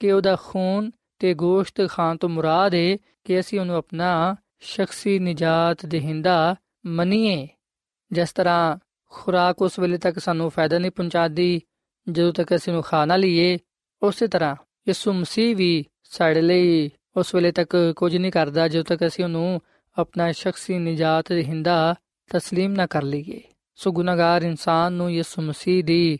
ਕਿ 0.00 0.12
ਉਹਦਾ 0.12 0.36
ਖੂਨ 0.42 0.90
ਤੇ 1.18 1.34
ਗੋਸ਼ਤ 1.34 1.88
ਖਾਣ 1.88 2.16
ਤੋਂ 2.16 2.28
ਮੁਰਾਦ 2.28 2.74
ਏ 2.74 2.98
ਕਿ 3.24 3.40
ਅਸੀਂ 3.40 3.60
ਉਹਨੂੰ 3.60 3.76
ਆਪਣਾ 3.76 4.36
ਸ਼ਖਸੀ 4.60 5.18
ਨਜਾਤ 5.18 5.86
ਦੇਹਿੰਦਾ 5.86 6.54
ਮੰਨੀਏ। 6.86 7.48
ਜਿਸ 8.11 8.31
ਤਰ੍ਹਾਂ 8.31 8.77
ਖੁਰਾਕ 9.11 9.61
ਉਸ 9.61 9.79
ਵੇਲੇ 9.79 9.97
ਤੱਕ 9.97 10.19
ਸਾਨੂੰ 10.19 10.49
ਫਾਇਦਾ 10.49 10.79
ਨਹੀਂ 10.79 10.91
ਪਹੁੰਚਾਦੀ 10.91 11.61
ਜਦੋਂ 12.09 12.33
ਤੱਕ 12.33 12.55
ਅਸੀਂ 12.55 12.73
ਉਹ 12.73 12.83
ਖਾ 12.83 13.05
ਨਾ 13.05 13.15
ਲਈਏ 13.15 13.57
ਉਸੇ 14.01 14.27
ਤਰ੍ਹਾਂ 14.27 14.55
ਯਿਸੂ 14.87 15.13
ਮਸੀਹ 15.13 15.55
ਵੀ 15.55 15.85
ਸਾਡੇ 16.03 16.41
ਲਈ 16.41 16.89
ਉਸ 17.17 17.35
ਵੇਲੇ 17.35 17.51
ਤੱਕ 17.51 17.93
ਕੁਝ 17.95 18.15
ਨਹੀਂ 18.17 18.31
ਕਰਦਾ 18.31 18.67
ਜਦੋਂ 18.67 18.83
ਤੱਕ 18.83 19.07
ਅਸੀਂ 19.07 19.23
ਉਹਨੂੰ 19.23 19.61
ਆਪਣਾ 19.97 20.31
ਸ਼ਖਸੀ 20.31 20.77
ਨਜਾਤ 20.77 21.31
ਦੇਹਿੰਦਾ 21.33 21.95
تسلیم 22.37 22.69
ਨਾ 22.69 22.85
ਕਰ 22.85 23.03
ਲਈਏ 23.03 23.41
ਸੋ 23.75 23.91
ਗੁਨਾਹਗਾਰ 23.91 24.43
ਇਨਸਾਨ 24.43 24.93
ਨੂੰ 24.93 25.11
ਯਿਸੂ 25.11 25.41
ਮਸੀਹ 25.41 25.83
ਦੀ 25.83 26.19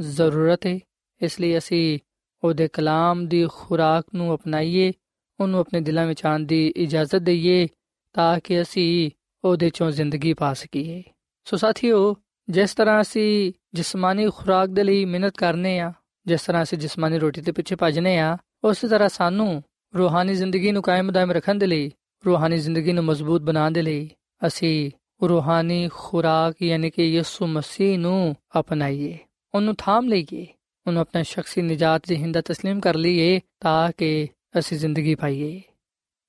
ਜ਼ਰੂਰਤ 0.00 0.66
ਹੈ 0.66 0.78
ਇਸ 1.20 1.40
ਲਈ 1.40 1.58
ਅਸੀਂ 1.58 1.98
ਉਹਦੇ 2.44 2.68
ਕਲਾਮ 2.68 3.26
ਦੀ 3.26 3.46
ਖੁਰਾਕ 3.52 4.04
ਨੂੰ 4.14 4.34
ਅਪਣਾਈਏ 4.34 4.92
ਉਹਨੂੰ 5.40 5.60
ਆਪਣੇ 5.60 5.80
ਦਿਲਾਂ 5.80 6.06
ਵਿੱਚ 6.06 6.26
ਆਉਣ 6.26 6.44
ਦੀ 6.44 6.66
ਇਜਾਜ਼ਤ 6.76 7.16
ਦਈਏ 7.16 7.68
ਤਾਂ 8.14 8.40
ਕਿ 8.40 8.62
ਅਸੀਂ 8.62 9.10
ਉਹਦੇ 9.44 9.70
ਚੋਂ 9.70 9.90
ਜ਼ਿੰਦਗੀ 9.90 10.34
ਪਾ 10.34 10.54
ਸਕੀਏ 10.54 11.02
ਸੋ 11.45 11.57
ਸਾਥੀਓ, 11.57 12.15
ਜਿਸ 12.49 12.73
ਤਰ੍ਹਾਂ 12.73 13.01
ਅਸੀਂ 13.01 13.53
ਜਿਸਮਾਨੀ 13.73 14.29
ਖੁਰਾਕ 14.29 14.69
ਦੇ 14.69 14.83
ਲਈ 14.83 15.05
ਮਿਹਨਤ 15.05 15.37
ਕਰਨੇ 15.37 15.79
ਆ, 15.79 15.93
ਜਿਸ 16.25 16.41
ਤਰ੍ਹਾਂ 16.41 16.63
ਅਸੀਂ 16.63 16.77
ਜਿਸਮਾਨੀ 16.77 17.19
ਰੋਟੀ 17.19 17.41
ਦੇ 17.41 17.51
ਪਿੱਛੇ 17.51 17.75
ਭੱਜਨੇ 17.75 18.19
ਆ, 18.19 18.37
ਉਸੇ 18.63 18.87
ਤਰ੍ਹਾਂ 18.87 19.09
ਸਾਨੂੰ 19.09 19.63
ਰੂਹਾਨੀ 19.97 20.33
ਜ਼ਿੰਦਗੀ 20.33 20.71
ਨੂੰ 20.71 20.83
ਕਾਇਮ 20.83 21.11
ਦائم 21.11 21.31
ਰੱਖਣ 21.31 21.55
ਦੇ 21.55 21.67
ਲਈ, 21.67 21.91
ਰੂਹਾਨੀ 22.25 22.57
ਜ਼ਿੰਦਗੀ 22.57 22.91
ਨੂੰ 22.91 23.03
ਮਜ਼ਬੂਤ 23.03 23.41
ਬਣਾਉਣ 23.41 23.71
ਦੇ 23.71 23.81
ਲਈ 23.81 24.09
ਅਸੀਂ 24.47 24.91
ਰੂਹਾਨੀ 25.29 25.89
ਖੁਰਾਕ 25.93 26.61
ਯਾਨੀ 26.61 26.89
ਕਿ 26.89 27.05
ਯਿਸੂ 27.05 27.47
ਮਸੀਹ 27.47 27.99
ਨੂੰ 27.99 28.35
ਅਪਣਾਈਏ, 28.59 29.17
ਉਹਨੂੰ 29.55 29.75
ਥਾਮ 29.77 30.07
ਲਈਏ, 30.07 30.47
ਉਹਨੂੰ 30.87 31.01
ਆਪਣਾ 31.01 31.23
ਸ਼ਖਸੀ 31.23 31.61
ਨਜਾਤ 31.61 32.07
ਦੇ 32.07 32.15
ਹਿੰਦਾ 32.15 32.39
تسلیم 32.39 32.79
ਕਰ 32.79 32.95
ਲਈਏ 32.95 33.39
ਤਾਂ 33.59 33.91
ਕਿ 33.97 34.27
ਅਸੀਂ 34.59 34.77
ਜ਼ਿੰਦਗੀ 34.77 35.15
ਪਾਈਏ। 35.15 35.61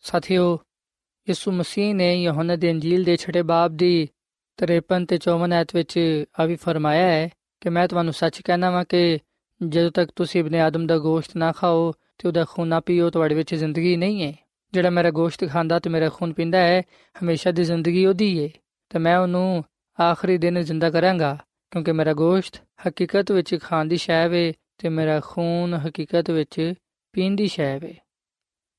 ਸਾਥੀਓ, 0.01 0.59
ਯਿਸੂ 1.29 1.53
ਮਸੀਹ 1.53 1.95
ਨੇ 1.95 2.23
ਯਹੋਨਾ 2.23 2.57
ਦੀ 2.57 2.71
ਅੰਜੀਲ 2.71 3.05
ਦੇ 3.05 3.17
6 3.17 3.43
ਬਾਬ 3.43 3.77
ਦੀ 3.77 4.09
53 4.59 5.07
ਤੇ 5.07 5.19
54 5.19 5.53
ਐਤ 5.53 5.75
ਵਿੱਚ 5.75 6.25
ਆ 6.41 6.45
ਵੀ 6.45 6.57
ਫਰਮਾਇਆ 6.57 7.07
ਹੈ 7.07 7.29
ਕਿ 7.61 7.69
ਮੈਂ 7.69 7.89
ਤੁਹਾਨੂੰ 7.89 8.13
ਸੱਚ 8.13 8.43
ਕਹਿਣਾ 8.43 8.71
ਵਾਂ 8.71 8.85
ਕਿ 8.85 9.19
ਜਦੋਂ 9.69 9.91
ਤੱਕ 9.91 10.11
ਤੁਸੀਂ 10.17 10.41
ਇਬਨ 10.41 10.55
ਆਦਮ 10.55 10.87
ਦਾ 10.87 10.99
ਗੋਸ਼ਤ 10.99 11.37
ਨਾ 11.37 11.53
ਖਾਓ 11.53 11.93
ਤੇ 12.19 12.29
ਉਹਦਾ 12.29 12.45
ਖੂਨ 12.51 12.69
ਨਾ 12.69 12.81
ਪੀਓ, 12.81 13.11
ਤੁਹਾਡੇ 13.11 13.35
ਵਿੱਚ 13.35 13.55
ਜ਼ਿੰਦਗੀ 13.55 13.97
ਨਹੀਂ 13.97 14.23
ਹੈ। 14.23 14.35
ਜਿਹੜਾ 14.73 14.91
ਮੇਰਾ 14.91 15.11
ਗੋਸ਼ਤ 15.11 15.49
ਖਾਂਦਾ 15.49 15.79
ਤੇ 15.79 15.91
ਮੇਰਾ 15.91 16.09
ਖੂਨ 16.09 16.33
ਪੀਂਦਾ 16.33 16.59
ਹੈ, 16.59 16.83
ਹਮੇਸ਼ਾ 17.23 17.51
ਦੀ 17.51 17.65
ਜ਼ਿੰਦਗੀ 17.65 18.07
ਉਹਦੀ 18.07 18.45
ਹੈ 18.45 18.49
ਤੇ 18.89 18.99
ਮੈਂ 18.99 19.19
ਉਹਨੂੰ 19.19 19.65
ਆਖਰੀ 20.01 20.39
ਦਿਨ 20.39 20.61
ਜ਼ਿੰਦਾ 20.61 20.91
ਕਰਾਂਗਾ, 20.91 21.39
ਕਿਉਂਕਿ 21.71 21.93
ਮੇਰਾ 21.93 22.13
ਗੋਸ਼ਤ 22.13 22.63
ਹਕੀਕਤ 22.89 23.33
ਵਿੱਚ 23.33 23.59
ਖਾਣ 23.63 23.85
ਦੀ 23.85 23.97
ਸ਼ੈ 23.97 24.29
ਵੇ 24.29 24.53
ਤੇ 24.79 24.89
ਮੇਰਾ 24.89 25.21
ਖੂਨ 25.21 25.75
ਹਕੀਕਤ 25.75 26.31
ਵਿੱਚ 26.31 26.75
ਪੀਣ 27.13 27.37
ਦੀ 27.37 27.47
ਸ਼ੈ 27.47 27.79
ਵੇ। 27.79 27.95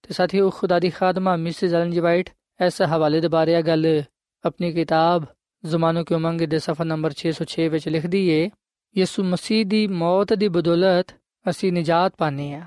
ਤੇ 0.03 0.13
ਸਾਥੀਓ, 0.13 0.49
ਖੁਦਾ 0.49 0.79
ਦੀ 0.79 0.89
ਖਾਦਮਾ 0.89 1.35
ਮਿਸਿਸ 1.35 1.73
ਐਲਨ 1.73 1.91
ਜੀ 1.91 1.99
ਵਾਈਟ 1.99 2.29
ਇਸ 2.65 2.81
ਹਵਾਲੇ 2.81 3.21
ਦੇ 3.21 3.27
ਬਾਰੇ 3.27 3.61
ਗੱਲ, 3.61 4.03
ਆਪਣੀ 4.45 4.71
ਕਿਤਾਬ 4.71 5.25
ਜ਼ਮਾਨੋ 5.65 6.03
ਕੀ 6.03 6.13
ਉਮੰਗ 6.15 6.41
ਦੇ 6.41 6.59
ਸਫਾ 6.59 6.83
ਨੰਬਰ 6.83 7.13
606 7.17 7.67
ਵਿੱਚ 7.69 7.87
ਲਿਖਦੀ 7.89 8.27
ਏ, 8.29 8.49
ਯਿਸੂ 8.97 9.23
ਮਸੀਹ 9.23 9.65
ਦੀ 9.65 9.87
ਮੌਤ 9.87 10.33
ਦੀ 10.33 10.47
ਬਦੌਲਤ 10.47 11.13
ਅਸੀਂ 11.49 11.73
ਨਜਾਤ 11.73 12.13
ਪਾਨੇ 12.17 12.53
ਆ। 12.53 12.65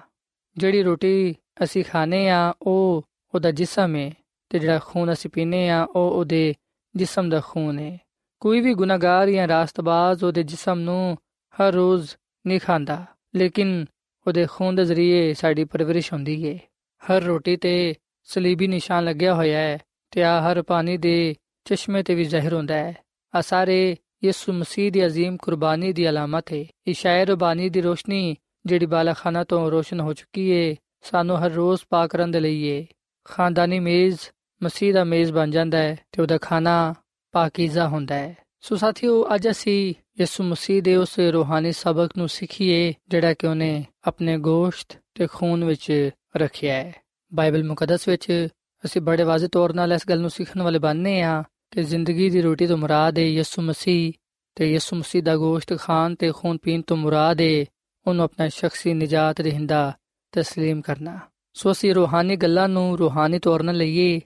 ਜਿਹੜੀ 0.56 0.82
ਰੋਟੀ 0.82 1.34
ਅਸੀਂ 1.64 1.84
ਖਾਣੇ 1.84 2.28
ਆ, 2.28 2.54
ਉਹ 2.62 3.04
ਉਹਦਾ 3.34 3.50
ਜਿਸਮ 3.50 3.96
ਹੈ 3.96 4.10
ਤੇ 4.50 4.58
ਜਿਹੜਾ 4.58 4.78
ਖੂਨ 4.84 5.12
ਅਸੀਂ 5.12 5.30
ਪੀਨੇ 5.30 5.68
ਆ, 5.70 5.84
ਉਹ 5.84 6.10
ਉਹਦੇ 6.10 6.54
ਜਿਸਮ 6.96 7.28
ਦਾ 7.28 7.42
ਖੂਨ 7.46 7.78
ਹੈ 7.78 7.98
ਕੋਈ 8.40 8.60
ਵੀ 8.60 8.74
ਗੁਨਾਹਗਾਰ 8.74 9.30
ਜਾਂ 9.30 9.48
ਰਾਸਤਬਾਜ਼ 9.48 10.24
ਉਹਦੇ 10.24 10.42
ਜਿਸਮ 10.42 10.78
ਨੂੰ 10.80 11.16
ਹਰ 11.56 11.72
ਰੋਜ਼ 11.72 12.10
ਨਹੀਂ 12.46 12.60
ਖਾਂਦਾ, 12.60 13.04
ਲੇਕਿਨ 13.34 13.86
ਉਹਦੇ 14.26 14.46
ਖੂਨ 14.50 14.74
ਦੇ 14.74 14.84
ਜ਼ਰੀਏ 14.84 15.34
ਸਾਡੀ 15.34 15.64
ਪਰਵਰਿਸ਼ 15.64 16.12
ਹੁੰਦੀ 16.12 16.44
ਏ। 16.44 16.58
ਹਰ 17.02 17.22
ਰੋਟੀ 17.22 17.56
ਤੇ 17.56 17.94
ਸਲੀਬੀ 18.24 18.66
ਨਿਸ਼ਾਨ 18.66 19.04
ਲੱਗਿਆ 19.04 19.34
ਹੋਇਆ 19.34 19.58
ਹੈ 19.58 19.78
ਤੇ 20.10 20.22
ਆ 20.22 20.40
ਹਰ 20.40 20.62
ਪਾਣੀ 20.62 20.96
ਦੇ 20.96 21.34
ਚਸ਼ਮੇ 21.67 22.03
ਤੇ 22.03 22.15
ਵੀ 22.15 22.23
ਜ਼ਾਹਿਰ 22.23 22.53
ਹੁੰਦਾ 22.53 22.75
ਹੈ 22.75 22.93
ਆ 23.33 23.41
ਸਾਰੇ 23.41 23.97
ਯਿਸੂ 24.23 24.53
ਮਸੀਹ 24.53 24.91
ਦੀ 24.91 25.01
عظیم 25.05 25.37
ਕੁਰਬਾਨੀ 25.37 25.93
ਦੀ 25.93 26.09
ਅਲਾਮਤ 26.09 26.53
ਹੈ 26.53 26.65
ਇਸ਼ਾਏ 26.87 27.25
ਰਬਾਨੀ 27.25 27.69
ਦੀ 27.69 27.81
ਰੋਸ਼ਨੀ 27.81 28.35
ਜਿਹੜੀ 28.65 28.85
ਬਾਲਾਖਾਨਾ 28.85 29.43
ਤੋਂ 29.43 29.71
ਰੋਸ਼ਨ 29.71 29.99
ਹੋ 29.99 30.13
ਚੁੱਕੀ 30.13 30.49
ਏ 30.49 30.75
ਸਾਨੂੰ 31.01 31.37
ਹਰ 31.37 31.51
ਰੋਜ਼ 31.51 31.81
ਪਾਕ 31.89 32.09
ਕਰਨ 32.09 32.31
ਦੇ 32.31 32.39
ਲਈ 32.39 32.61
ਏ 32.63 32.85
ਖਾਨਦਾਨੀ 33.25 33.79
ਮੇਜ਼ 33.79 34.19
ਮਸੀਹ 34.61 34.93
ਦਾ 34.93 35.03
ਮੇਜ਼ 35.03 35.31
ਬਣ 35.33 35.51
ਜਾਂਦਾ 35.51 35.77
ਹੈ 35.77 35.97
ਤੇ 36.11 36.21
ਉਹਦਾ 36.21 36.37
ਖਾਣਾ 36.37 36.93
ਪਾਕੀਜ਼ਾ 37.33 37.87
ਹੁੰਦਾ 37.87 38.15
ਹੈ 38.15 38.35
ਸੋ 38.61 38.75
ਸਾਥੀਓ 38.75 39.25
ਅੱਜ 39.35 39.49
ਅਸੀਂ 39.49 39.93
ਯਿਸੂ 40.19 40.43
ਮਸੀਹ 40.43 40.81
ਦੇ 40.81 40.95
ਉਸ 40.95 41.19
ਰੂਹਾਨੀ 41.19 41.71
ਸਬਕ 41.71 42.17
ਨੂੰ 42.17 42.29
ਸਿੱਖੀਏ 42.29 42.93
ਜਿਹੜਾ 43.09 43.33
ਕਿ 43.33 43.47
ਉਹਨੇ 43.47 43.85
ਆਪਣੇ 44.07 44.37
ਗੋਸ਼ਤ 44.37 44.97
ਤੇ 45.15 45.27
ਖੂਨ 45.27 45.63
ਵਿੱਚ 45.63 46.09
ਰੱਖਿਆ 46.37 46.73
ਹੈ 46.73 46.93
ਬਾਈਬਲ 47.31 47.63
ਮੁਕੱਦਸ 47.63 48.07
ਵਿੱਚ 48.07 48.47
ਅਸੀਂ 48.83 49.01
ਬੜੇ 49.01 49.23
ਵਾਜ਼ਿਹ 49.23 49.49
ਤੌਰ 49.49 49.71
'ਤੇ 49.71 49.93
ਇਸ 49.95 50.07
ਗੱਲ 50.09 50.19
ਨੂੰ 50.19 50.29
ਸਿੱਖਣ 50.29 50.61
ਵਾਲੇ 50.61 50.79
ਬਣਨੇ 50.79 51.21
ਆ 51.21 51.43
ਕਿ 51.71 51.83
ਜ਼ਿੰਦਗੀ 51.83 52.29
ਦੀ 52.29 52.41
ਰੋਟੀ 52.41 52.67
ਤੋਂ 52.67 52.77
ਮੁਰਾਦ 52.77 53.19
ਹੈ 53.19 53.23
ਯਿਸੂ 53.23 53.61
ਮਸੀਹ 53.61 54.13
ਤੇ 54.55 54.71
ਯਿਸੂ 54.71 54.95
ਮਸੀਹ 54.95 55.23
ਦਾ 55.23 55.35
ਗੋਸ਼ਤ 55.35 55.77
ਖਾਣ 55.79 56.15
ਤੇ 56.15 56.31
ਖੂਨ 56.31 56.57
ਪੀਣ 56.57 56.81
ਤੋਂ 56.81 56.97
ਮੁਰਾਦ 56.97 57.41
ਹੈ 57.41 57.65
ਉਹਨੂੰ 58.07 58.25
ਆਪਣਾ 58.25 58.49
ਸ਼ਖਸੀ 58.49 58.93
ਨਜਾਤ 58.93 59.41
ਰਹਿੰਦਾ 59.41 59.93
تسلیم 60.39 60.81
ਕਰਨਾ 60.81 61.19
ਸੋ 61.53 61.71
ਅਸੀਂ 61.71 61.93
ਰੂਹਾਨੀ 61.95 62.35
ਗੱਲਾਂ 62.35 62.69
ਨੂੰ 62.69 62.97
ਰੂਹਾਨੀ 62.97 63.39
ਤੌਰ 63.39 63.63
'ਤੇ 63.63 63.73
ਲਈਏ 63.73 64.21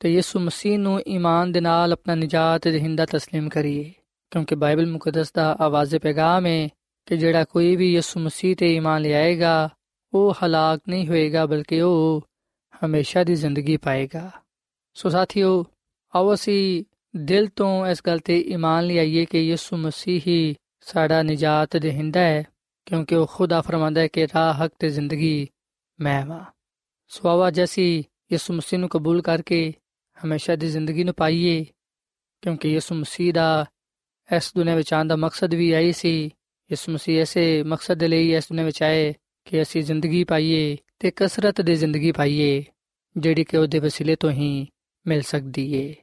ਤੇ 0.00 0.12
ਯਿਸੂ 0.14 0.40
ਮਸੀਹ 0.40 0.78
ਨੂੰ 0.78 1.00
ਈਮਾਨ 1.08 1.52
ਦੇ 1.52 1.60
ਨਾਲ 1.60 1.92
ਆਪਣਾ 1.92 2.14
ਨਜਾਤ 2.14 2.66
ਰਹਿੰਦਾ 2.66 3.04
تسلیم 3.04 3.48
ਕਰੀਏ 3.48 3.92
ਕਿਉਂਕਿ 4.30 4.54
ਬਾਈਬਲ 4.54 4.86
ਮੁਕੱਦਸ 4.86 5.32
ਦਾ 5.32 5.56
ਆਵਾਜ਼ੇ 5.60 5.98
ਪੈਗਾਮ 5.98 6.46
ਹੈ 6.46 6.68
ਕਿ 7.06 7.16
ਜਿਹੜਾ 7.16 7.44
ਕੋਈ 7.44 7.76
ਵੀ 7.76 7.92
ਯਿਸੂ 7.92 8.20
ਮਸੀਹ 8.20 8.56
ਤੇ 8.56 8.74
ਈਮਾਨ 8.74 9.02
ਲਿਆਏਗਾ 9.02 9.68
ਉਹ 10.12 10.34
ਹਲਾਕ 10.44 10.80
ਨਹੀਂ 10.88 11.08
ਹੋਏਗਾ 11.08 11.46
ਬਲਕਿ 11.46 11.80
ਉਹ 11.80 12.22
ਹਮੇਸ਼ਾ 12.84 13.24
ਦੀ 13.24 13.34
ਜ਼ਿੰਦਗੀ 13.34 13.76
ਪਾਏਗਾ 13.76 14.30
ਸੋ 14.94 15.08
ਸਾਥੀਓ 15.08 15.64
ਆਓ 16.17 16.33
ਅਸੀਂ 16.33 16.83
ਦਿਲ 17.15 17.47
ਤੋਂ 17.47 17.87
ਇਸ 17.87 18.01
ਗੱਲ 18.07 18.19
ਤੇ 18.19 18.39
ਈਮਾਨ 18.41 18.85
ਲਿਆਈਏ 18.85 19.25
ਕਿ 19.25 19.39
ਯਿਸੂ 19.39 19.77
ਮਸੀਹ 19.77 20.21
ਹੀ 20.27 20.55
ਸਾਡਾ 20.81 21.21
ਨਜਾਤ 21.23 21.77
ਦੇਹਿੰਦਾ 21.77 22.19
ਹੈ, 22.19 22.43
ਕਿਉਂਕਿ 22.85 23.15
ਉਹ 23.15 23.27
ਖੁਦਾ 23.33 23.61
ਫਰਮਾਂਦਾ 23.61 24.01
ਹੈ 24.01 24.07
ਕਿ 24.07 24.25
ਰਾਹ, 24.25 24.53
ਹਕ 24.53 24.71
ਤੇ 24.79 24.89
ਜ਼ਿੰਦਗੀ 24.89 25.47
ਮੈਂ 25.99 26.21
ਹਾਂ 26.21 26.45
ਸੋ 27.07 27.29
ਆਵਾ 27.29 27.51
ਜੈਸੀ 27.51 28.03
ਯਿਸੂ 28.31 28.53
ਮਸੀਹ 28.53 28.79
ਨੂੰ 28.79 28.89
ਕਬੂਲ 28.89 29.21
ਕਰਕੇ 29.21 29.73
ਹਮੇਸ਼ਾ 30.25 30.55
ਦੀ 30.55 30.67
ਜ਼ਿੰਦਗੀ 30.67 31.03
ਨੂੰ 31.03 31.13
ਪਾਈਏ, 31.13 31.65
ਕਿਉਂਕਿ 32.41 32.69
ਯਿਸੂ 32.69 32.95
ਮਸੀਹ 32.95 33.33
ਦਾ 33.33 33.65
ਇਸ 34.29 34.51
ਦੁਨੀਆਂ 34.55 34.75
ਵਿੱਚ 34.75 34.93
ਆਉਣ 34.93 35.07
ਦਾ 35.07 35.15
ਮਕਸਦ 35.15 35.53
ਵੀ 35.53 35.71
ਆਈ 35.71 35.91
ਸੀ। 35.91 36.25
ਯਿਸੂ 36.71 36.91
ਮਸੀਹ 36.91 37.21
ਐਸੇ 37.21 37.63
ਮਕਸਦ 37.63 37.97
ਦੇ 37.97 38.07
ਲਈ 38.07 38.33
ਇਸ 38.33 38.43
ਦੁਨੀਆਂ 38.43 38.65
ਵਿੱਚ 38.65 38.83
ਆਏ 38.83 39.13
ਕਿ 39.45 39.61
ਅਸੀਂ 39.61 39.83
ਜ਼ਿੰਦਗੀ 39.83 40.23
ਪਾਈਏ 40.23 40.77
ਤੇ 40.99 41.11
ਕਸਰਤ 41.15 41.61
ਦੀ 41.61 41.75
ਜ਼ਿੰਦਗੀ 41.75 42.11
ਪਾਈਏ, 42.11 42.63
ਜਿਹੜੀ 43.17 43.43
ਕਿ 43.43 43.57
ਉਹਦੇ 43.57 43.79
ਵਸੀਲੇ 43.79 44.15
ਤੋਂ 44.15 44.31
ਹੀ 44.31 44.67
ਮਿਲ 45.07 45.21
ਸਕਦੀ 45.21 45.73
ਏ। 45.73 45.95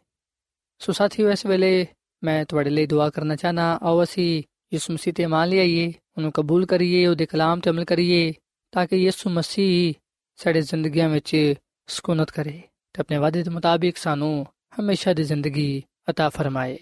ਸੋ 0.82 0.94
ਸਾਥੀਓ 0.94 1.30
ਇਸ 1.30 1.46
ਵੇਲੇ 1.46 1.88
ਮੈਂ 2.24 2.46
ਤੁਹਾਡੇ 2.46 2.70
ਲਈ 2.70 2.86
ਦੁਆ 2.86 3.10
ਕਰਨਾ 3.10 3.36
ਚਾਹਨਾ 3.36 3.80
ਆਓ 3.82 4.04
ਅਸੀਂ 4.04 4.44
ਯਿਸੂ 4.74 4.94
ਮਸੀਹ 4.94 5.14
ਤੇ 5.14 5.26
ਮੰਨ 5.26 5.50
ਲਈਏ 5.50 5.88
ਉਹਨੂੰ 6.18 6.32
ਕਬੂਲ 6.32 6.66
ਕਰੀਏ 6.66 7.06
ਉਹਦੇ 7.08 7.26
ਕਲਾਮ 7.26 7.60
ਤੇ 7.60 7.70
ਅਮਲ 7.70 7.86
ਕਰੀਏ 7.86 8.34
ਤਾਂ 8.72 8.88
ਕਿ 8.88 8.96
ਯਿਸੂ 8.96 9.30
ਮਸੀਹ 9.30 9.94
ਸਾਡੇ 10.40 10.62
ਜ਼ਿੰਦਗੀਆਂ 10.62 11.10
ਵਿੱਚ 11.10 11.56
ਸਕੂਨਤ 11.88 12.32
ਕਰੇ 12.32 12.62
ਤੇ 12.94 13.02
ਆਪਣੇ 13.02 13.18
ਵਾਅਦੇ 13.18 13.44
ਦੇ 13.44 13.50
ਮੁਤਾਬਿਕ 13.50 13.98
ਸਾਨੂੰ 13.98 14.46
ਹਮੇਸ਼ਾ 14.80 15.14
ਦੀ 15.14 15.24
ਜ਼ਿੰਦਗੀ 15.24 15.84
عطا 16.10 16.30
ਫਰਮਾਏ 16.30 16.78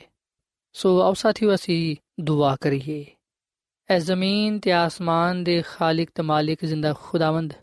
ਸੋ 0.74 1.02
ਆਓ 1.02 1.14
ਸਾਥੀਓ 1.14 1.54
ਅਸੀਂ 1.56 1.96
ਦੁਆ 2.20 2.56
ਕਰੀਏ 2.62 3.06
ਐ 3.90 4.00
ਜ਼ਮੀਨ 4.00 4.60
ਤੇ 4.60 4.72
ਆਸਮਾਨ 4.72 5.44
ਦੇ 5.44 5.62
ਖਾਲਕ 5.62 6.10
ਤੇ 6.16 6.24
ਮਾਲਿਕ 6.24 6.66
ਜ਼ਿੰਦਾ 6.66 6.94
ਖੁਦਾਵੰਦ 6.94 7.54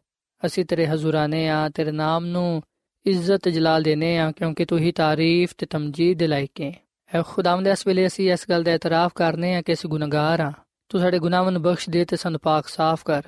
ਅਸੀਂ 0.46 0.64
ਤੇਰੇ 0.64 0.86
ਹਜ਼ੂਰਾਨੇ 0.86 1.48
ਆ 1.48 1.68
ਤੇਰੇ 1.68 1.90
ਨਾਮ 1.90 2.26
ਨੂੰ 2.26 2.62
ਇੱਜ਼ਤ 3.06 3.48
ਜਲਾਲ 3.48 3.82
ਦੇਨੇ 3.82 4.16
ਆ 4.18 4.30
ਕਿਉਂਕਿ 4.32 4.64
ਤੂੰ 4.64 4.78
ਹੀ 4.78 4.92
ਤਾਰੀਫ 4.92 5.54
ਤੇ 5.58 5.66
ਤਮਜੀਦ 5.66 6.18
ਦੇ 6.18 6.26
ਲਾਇਕ 6.26 6.60
ਹੈ 6.60 6.72
ਐ 7.10 7.22
ਖੁਦਾਵੰਦ 7.22 7.68
ਇਸ 7.68 7.86
ਵੇਲੇ 7.86 8.06
ਅਸੀਂ 8.06 8.30
ਇਸ 8.32 8.48
ਗੱਲ 8.50 8.62
ਦਾ 8.62 8.72
ਇਤਰਾਫ 8.72 9.12
ਕਰਨੇ 9.14 9.54
ਆ 9.54 9.62
ਕਿ 9.62 9.72
ਅਸੀਂ 9.72 9.90
ਗੁਨਾਹਗਾਰ 9.90 10.40
ਆ 10.40 10.52
ਤੂੰ 10.90 11.00
ਸਾਡੇ 11.00 11.18
ਗੁਨਾਹਾਂ 11.18 11.52
ਨੂੰ 11.52 11.62
ਬਖਸ਼ 11.62 11.88
ਦੇ 11.90 12.04
ਤੇ 12.04 12.16
ਸਾਨੂੰ 12.16 12.40
ਪਾਕ 12.40 12.68
ਸਾਫ਼ 12.68 13.04
ਕਰ 13.04 13.22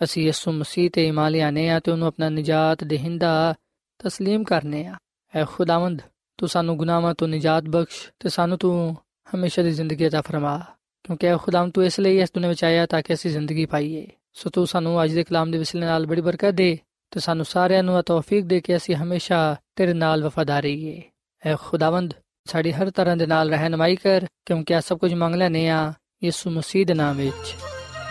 ਅਸੀਂ 0.00 0.24
ਯਿਸੂ 0.26 0.52
ਮਸੀਹ 0.52 0.90
ਤੇ 0.90 1.06
ਈਮਾਨ 1.06 1.32
ਲਿਆਨੇ 1.32 1.68
ਆ 1.70 1.78
ਤੇ 1.80 1.90
ਉਹਨੂੰ 1.90 2.08
ਆਪਣਾ 2.08 2.28
ਨਜਾਤ 2.28 2.84
ਦੇਹਿੰਦਾ 2.84 3.54
تسلیم 4.00 4.44
ਕਰਨੇ 4.44 4.86
ਆ 4.86 4.96
ਐ 5.34 5.44
ਖੁਦਾਵੰਦ 5.44 6.00
ਤੂੰ 6.38 6.48
ਸਾਨੂੰ 6.48 6.76
ਗੁਨਾਹਾਂ 6.76 7.14
ਤੋਂ 7.14 7.28
ਨਜਾਤ 7.28 7.64
ਬਖਸ਼ 7.68 8.10
ਤੇ 8.20 8.28
ਸਾਨੂੰ 8.28 8.58
ਤੂੰ 8.58 8.96
ਹਮੇਸ਼ਾ 9.34 9.62
ਦੀ 9.62 9.70
ਜ਼ਿੰਦਗੀ 9.70 10.06
عطا 10.06 10.22
ਫਰਮਾ 10.22 10.58
ਕਿਉਂਕਿ 11.04 11.26
ਐ 11.26 11.36
ਖੁਦਾਮ 11.36 11.70
ਤੂੰ 11.70 11.84
ਇਸ 11.84 12.00
ਲਈ 12.00 12.18
ਇਸ 12.18 12.32
ਦੁਨੀਆਂ 12.34 12.48
ਵਿੱਚ 12.48 12.64
ਆਇਆ 12.64 12.86
ਤਾਂ 12.86 13.02
ਕਿ 13.02 13.14
ਅਸੀਂ 13.14 13.30
ਜ਼ਿੰਦਗੀ 13.30 13.66
ਪਾਈਏ 13.66 14.06
ਸੋ 14.32 14.50
ਤੂੰ 14.50 14.66
ਸਾਨੂੰ 14.66 15.04
ਅੱਜ 15.04 15.14
ਦੇ 15.14 15.24
ਕਲਾਮ 15.24 15.50
ਦੇ 15.50 15.58
ਵਸਿਲੇ 15.58 15.86
ਨਾਲ 15.86 16.06
ਬੜੀ 16.06 16.20
ਬਰਕਤ 16.20 16.54
ਦੇ 16.54 16.78
ਤੇ 17.15 17.21
ਸਾਨੂੰ 17.21 17.45
ਸਾਰਿਆਂ 17.45 17.83
ਨੂੰ 17.83 18.03
ਤੌਫੀਕ 18.03 18.45
ਦੇ 18.45 18.61
ਕੇ 18.61 18.77
ਅਸੀਂ 18.77 18.95
ਹਮੇਸ਼ਾ 18.95 19.55
ਤੇਰੇ 19.75 19.93
ਨਾਲ 19.93 20.23
ਵਫਾਦਾਰ 20.23 20.63
ਰਹੀਏ। 20.63 21.03
ਐ 21.45 21.55
ਖੁਦਾਵੰਦ, 21.55 22.13
ਸਾਡੀ 22.45 22.73
ਹਰ 22.73 22.91
ਤਰ੍ਹਾਂ 22.91 23.17
ਦੇ 23.17 23.25
ਨਾਲ 23.25 23.49
ਰਹਿਨਮਾਈ 23.49 23.95
ਕਰ, 23.95 24.25
ਕਿਉਂਕਿ 24.45 24.75
ਆ 24.75 24.81
ਸਭ 24.81 24.97
ਕੁਝ 24.97 25.13
ਮੰਗ 25.13 25.35
ਲੈਨੇ 25.35 25.69
ਆ 25.69 25.93
ਯਿਸੂ 26.23 26.49
ਮਸੀਹ 26.49 26.85
ਦੇ 26.85 26.93
ਨਾਮ 26.93 27.17
ਵਿੱਚ। 27.17 27.55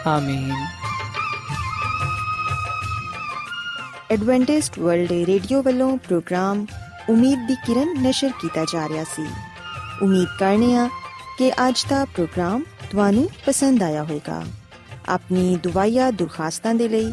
ਆਮੀਨ। 0.07 0.67
ਐਡਵੈਂਟਿਸਟ 4.11 4.79
ਵਰਲਡ 4.79 5.13
ਰੇਡੀਓ 5.13 5.63
ਵੱਲੋਂ 5.63 5.99
ਪ੍ਰੋਗਰਾਮ 5.99 6.67
ਉਮੀਦ 7.11 7.47
ਦੀ 7.49 7.55
ਕਿਰਨ 7.55 8.03
ਨਿਸ਼ਰ 8.03 8.31
ਕੀਤਾ 8.41 8.65
ਜਾ 8.65 8.89
ਰਿਹਾ 8.89 9.05
ਸੀ। 9.05 9.27
ਉਮੀਦ 10.03 10.29
ਕਰਨੇ 10.39 10.77
ਆ 10.77 10.89
ਕਿ 11.39 11.51
ਅੱਜ 11.51 11.87
ਦਾ 11.91 12.05
ਪ੍ਰੋਗਰਾਮ 12.05 12.63
ਤੁਹਾਨੂੰ 12.91 13.31
ਪਸੰਦ 13.47 13.83
ਆਇਆ 13.83 14.03
ਹੋਵੇਗਾ। 14.03 14.43
ਆਪਣੀ 15.09 15.57
ਦੁਆਇਆ 15.57 16.11
ਦੁਰਖਾਸਤਾਂ 16.11 16.75
ਦੇ 16.75 16.89
ਲਈ 16.89 17.13